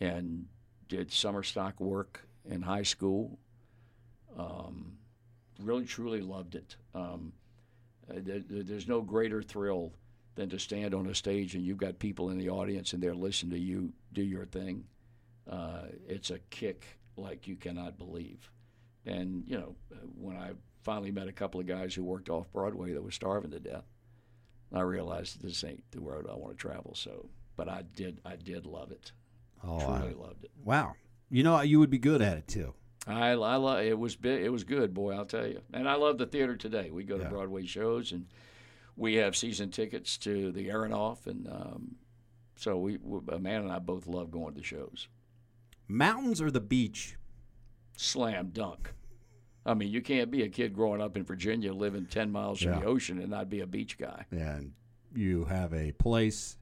[0.00, 0.46] and
[0.88, 3.38] did summer stock work in high school.
[4.38, 4.92] Um,
[5.58, 6.76] really, truly loved it.
[6.94, 7.32] Um,
[8.10, 9.92] uh, there- there's no greater thrill
[10.34, 13.14] than to stand on a stage and you've got people in the audience and they're
[13.14, 14.84] listening to you do your thing.
[15.50, 16.86] Uh, it's a kick
[17.16, 18.50] like you cannot believe.
[19.04, 19.74] And, you know,
[20.16, 20.50] when I
[20.82, 23.84] finally met a couple of guys who worked off Broadway that were starving to death,
[24.72, 26.94] I realized this ain't the road I want to travel.
[26.94, 29.12] So, but I did, I did love it.
[29.64, 30.50] Oh, Truly I- loved it.
[30.64, 30.94] wow.
[31.30, 32.74] You know, you would be good at it too.
[33.06, 33.98] I, I love it.
[33.98, 35.14] Was big, it was good, boy.
[35.14, 35.60] I'll tell you.
[35.72, 36.90] And I love the theater today.
[36.92, 37.30] We go to Yeah.
[37.30, 38.26] Broadway shows, and
[38.96, 41.96] we have season tickets to the Aronoff, and um,
[42.54, 45.08] so we, we, Amanda and I both love going to the shows.
[45.92, 47.16] Mountains or the beach?
[47.96, 48.94] Slam dunk.
[49.64, 52.72] I mean, you can't be a kid growing up in Virginia, living ten miles from
[52.72, 52.80] Yeah.
[52.80, 54.26] the ocean, and not be a beach guy.
[54.32, 54.72] And
[55.14, 56.56] you have a place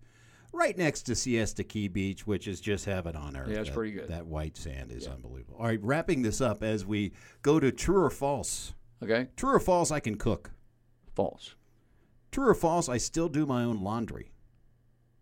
[0.53, 3.49] right next to Siesta Key Beach, which is just heaven on earth.
[3.49, 4.09] Yeah, it's That- pretty good.
[4.09, 5.13] That white sand is Yeah.
[5.13, 5.57] unbelievable.
[5.59, 7.13] All right, wrapping this up as we
[7.43, 8.75] go to true or false.
[9.03, 10.51] Okay, True or false, I can cook.
[11.15, 11.55] false.
[12.33, 14.31] True or false, I still do my own laundry.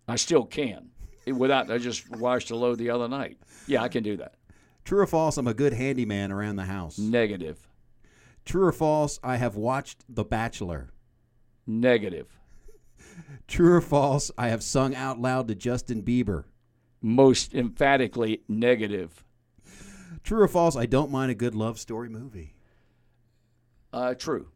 [0.09, 0.91] I still can.
[1.33, 3.39] Without, I just washed a load the other night.
[3.67, 4.35] Yeah, I can do that.
[4.85, 6.99] True or false, I'm a good handyman around the house.
[6.99, 7.69] Negative.
[8.45, 10.89] True or false, I have watched The Bachelor.
[11.67, 12.39] Negative.
[13.47, 16.45] True or false, I have sung out loud to Justin Bieber.
[17.03, 19.25] Most emphatically negative.
[20.25, 22.55] True or false, I don't mind a good love story movie.
[23.93, 24.49] Uh, true.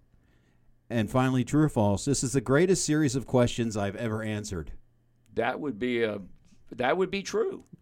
[0.90, 4.72] And finally, true or false, this is the greatest series of questions I've ever answered.
[5.34, 6.20] That would be a.
[6.76, 7.64] That would be true.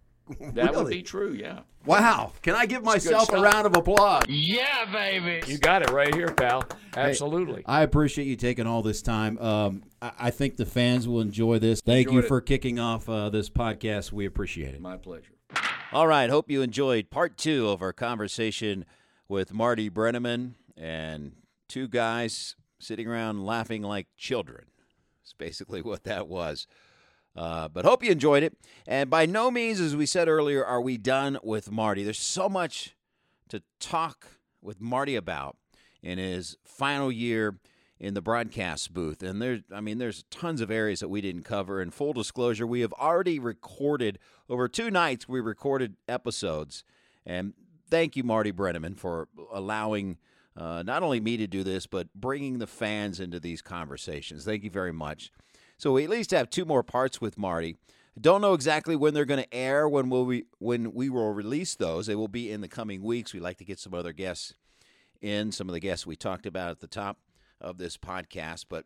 [0.55, 1.32] That would be true.
[1.32, 1.61] Yeah.
[1.84, 2.32] Wow.
[2.43, 4.22] Can I give myself a round of applause?
[4.28, 5.43] Yeah, baby.
[5.51, 6.62] You got it right here, pal.
[6.97, 7.64] Absolutely.
[7.66, 9.38] I appreciate you taking all this time.
[9.38, 11.80] Um, I, I think the fans will enjoy this.
[11.80, 12.28] Thank you Enjoyed it.
[12.28, 14.12] for kicking off uh, this podcast.
[14.12, 14.80] We appreciate it.
[14.80, 15.32] My pleasure.
[15.93, 16.30] All right.
[16.30, 18.84] Hope you enjoyed part two of our conversation
[19.26, 21.32] with Marty Brennaman and
[21.68, 24.66] two guys sitting around laughing like children.
[25.24, 26.68] It's basically what that was.
[27.36, 28.56] Uh, but hope you enjoyed it.
[28.86, 32.02] And by no means, as we said earlier, are we done with Marty.
[32.02, 32.96] There's so much
[33.48, 34.26] to talk
[34.60, 35.56] with Marty about
[36.02, 37.58] in his final year
[37.98, 39.22] in the broadcast booth.
[39.22, 41.80] And there's, I mean, there's tons of areas that we didn't cover.
[41.80, 44.18] And full disclosure, we have already recorded
[44.48, 45.28] over two nights.
[45.28, 46.82] We recorded episodes,
[47.26, 47.52] and
[47.90, 50.16] thank you, Marty Brennaman, for allowing
[50.56, 54.44] uh, not only me to do this, but bringing the fans into these conversations.
[54.44, 55.30] Thank you very much.
[55.80, 57.74] So we at least have two more parts with Marty.
[58.20, 59.88] Don't know exactly when they're going to air.
[59.88, 62.06] When will we when we will release those?
[62.06, 63.32] They will be in the coming weeks.
[63.32, 64.52] We like to get some other guests
[65.22, 67.16] in, some of the guests we talked about at the top
[67.62, 68.66] of this podcast.
[68.68, 68.84] But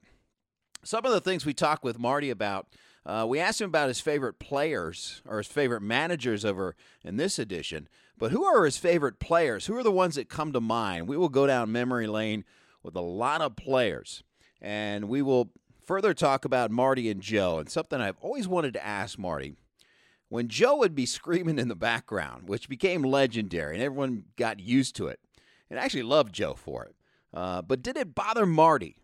[0.84, 2.68] some of the things we talked with Marty about,
[3.05, 7.40] uh, we asked him about his favorite players or his favorite managers over in this
[7.40, 7.88] edition.
[8.16, 9.66] But who are his favorite players?
[9.66, 11.09] Who are the ones that come to mind?
[11.09, 12.45] We will go down memory lane
[12.84, 14.22] with a lot of players,
[14.62, 15.51] and we will
[15.87, 17.59] further talk about Marty and Joe.
[17.59, 19.55] And something I've always wanted to ask Marty
[20.28, 24.97] when Joe would be screaming in the background, which became legendary, and everyone got used
[24.97, 25.20] to it,
[25.70, 26.95] and actually loved Joe for it.
[27.32, 28.97] Uh, but did it bother Marty?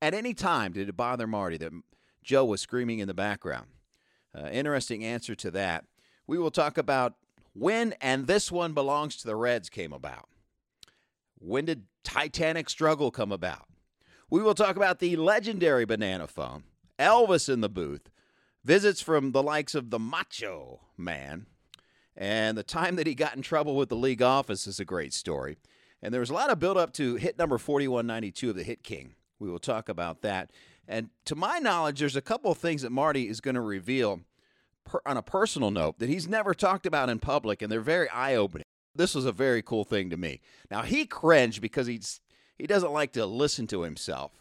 [0.00, 1.72] At any time, did it bother Marty that
[2.22, 3.66] Joe was screaming in the background?
[4.36, 5.84] Uh, interesting answer to that.
[6.26, 7.14] We will talk about
[7.54, 10.28] when and this one belongs to the Reds came about.
[11.38, 13.66] When did Titanic Struggle come about?
[14.30, 16.64] We will talk about the legendary banana phone,
[16.98, 18.10] Elvis in the booth,
[18.62, 21.46] visits from the likes of the Macho Man,
[22.14, 25.14] and the time that he got in trouble with the league office is a great
[25.14, 25.56] story.
[26.02, 28.82] And there was a lot of build up to hit number 4192 of the Hit
[28.82, 29.14] King.
[29.38, 30.50] We will talk about that.
[30.86, 34.20] And to my knowledge, there's a couple of things that Marty is going to reveal
[34.84, 38.10] per, on a personal note that he's never talked about in public, and they're very
[38.10, 38.64] eye opening.
[38.94, 40.40] This was a very cool thing to me.
[40.70, 42.20] Now, he cringed because he's,
[42.58, 44.32] he doesn't like to listen to himself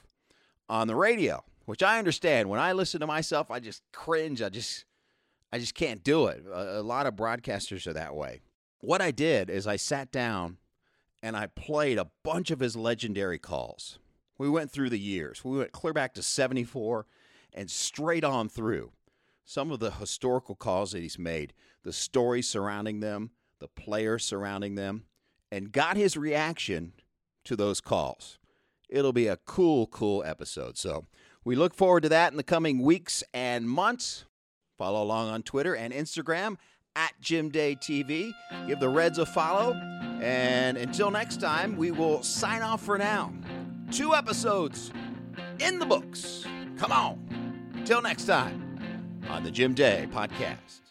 [0.67, 2.49] on the radio, which I understand.
[2.49, 4.41] When I listen to myself, I just cringe.
[4.41, 4.85] I just,
[5.53, 6.43] I just can't do it.
[6.51, 8.41] A, a lot of broadcasters are that way.
[8.79, 10.57] What I did is I sat down
[11.21, 13.99] and I played a bunch of his legendary calls.
[14.37, 15.43] We went through the years.
[15.43, 17.05] We went clear back to 74
[17.53, 18.91] and straight on through.
[19.45, 21.53] Some of the historical calls that he's made,
[21.83, 25.05] the stories surrounding them, the players surrounding them,
[25.51, 26.93] and got his reaction
[27.47, 28.37] to those calls.
[28.89, 30.77] It'll be a cool, cool episode.
[30.77, 31.05] So
[31.43, 34.25] we look forward to that in the coming weeks and months.
[34.77, 36.57] Follow along on Twitter and Instagram
[36.95, 38.31] at Jim Day TV.
[38.67, 39.73] Give the Reds a follow.
[40.21, 43.33] And until next time, we will sign off for now.
[43.91, 44.91] Two episodes
[45.59, 46.45] in the books.
[46.77, 47.81] Come on.
[47.85, 48.79] Till next time
[49.29, 50.86] on the Jim Day Podcast.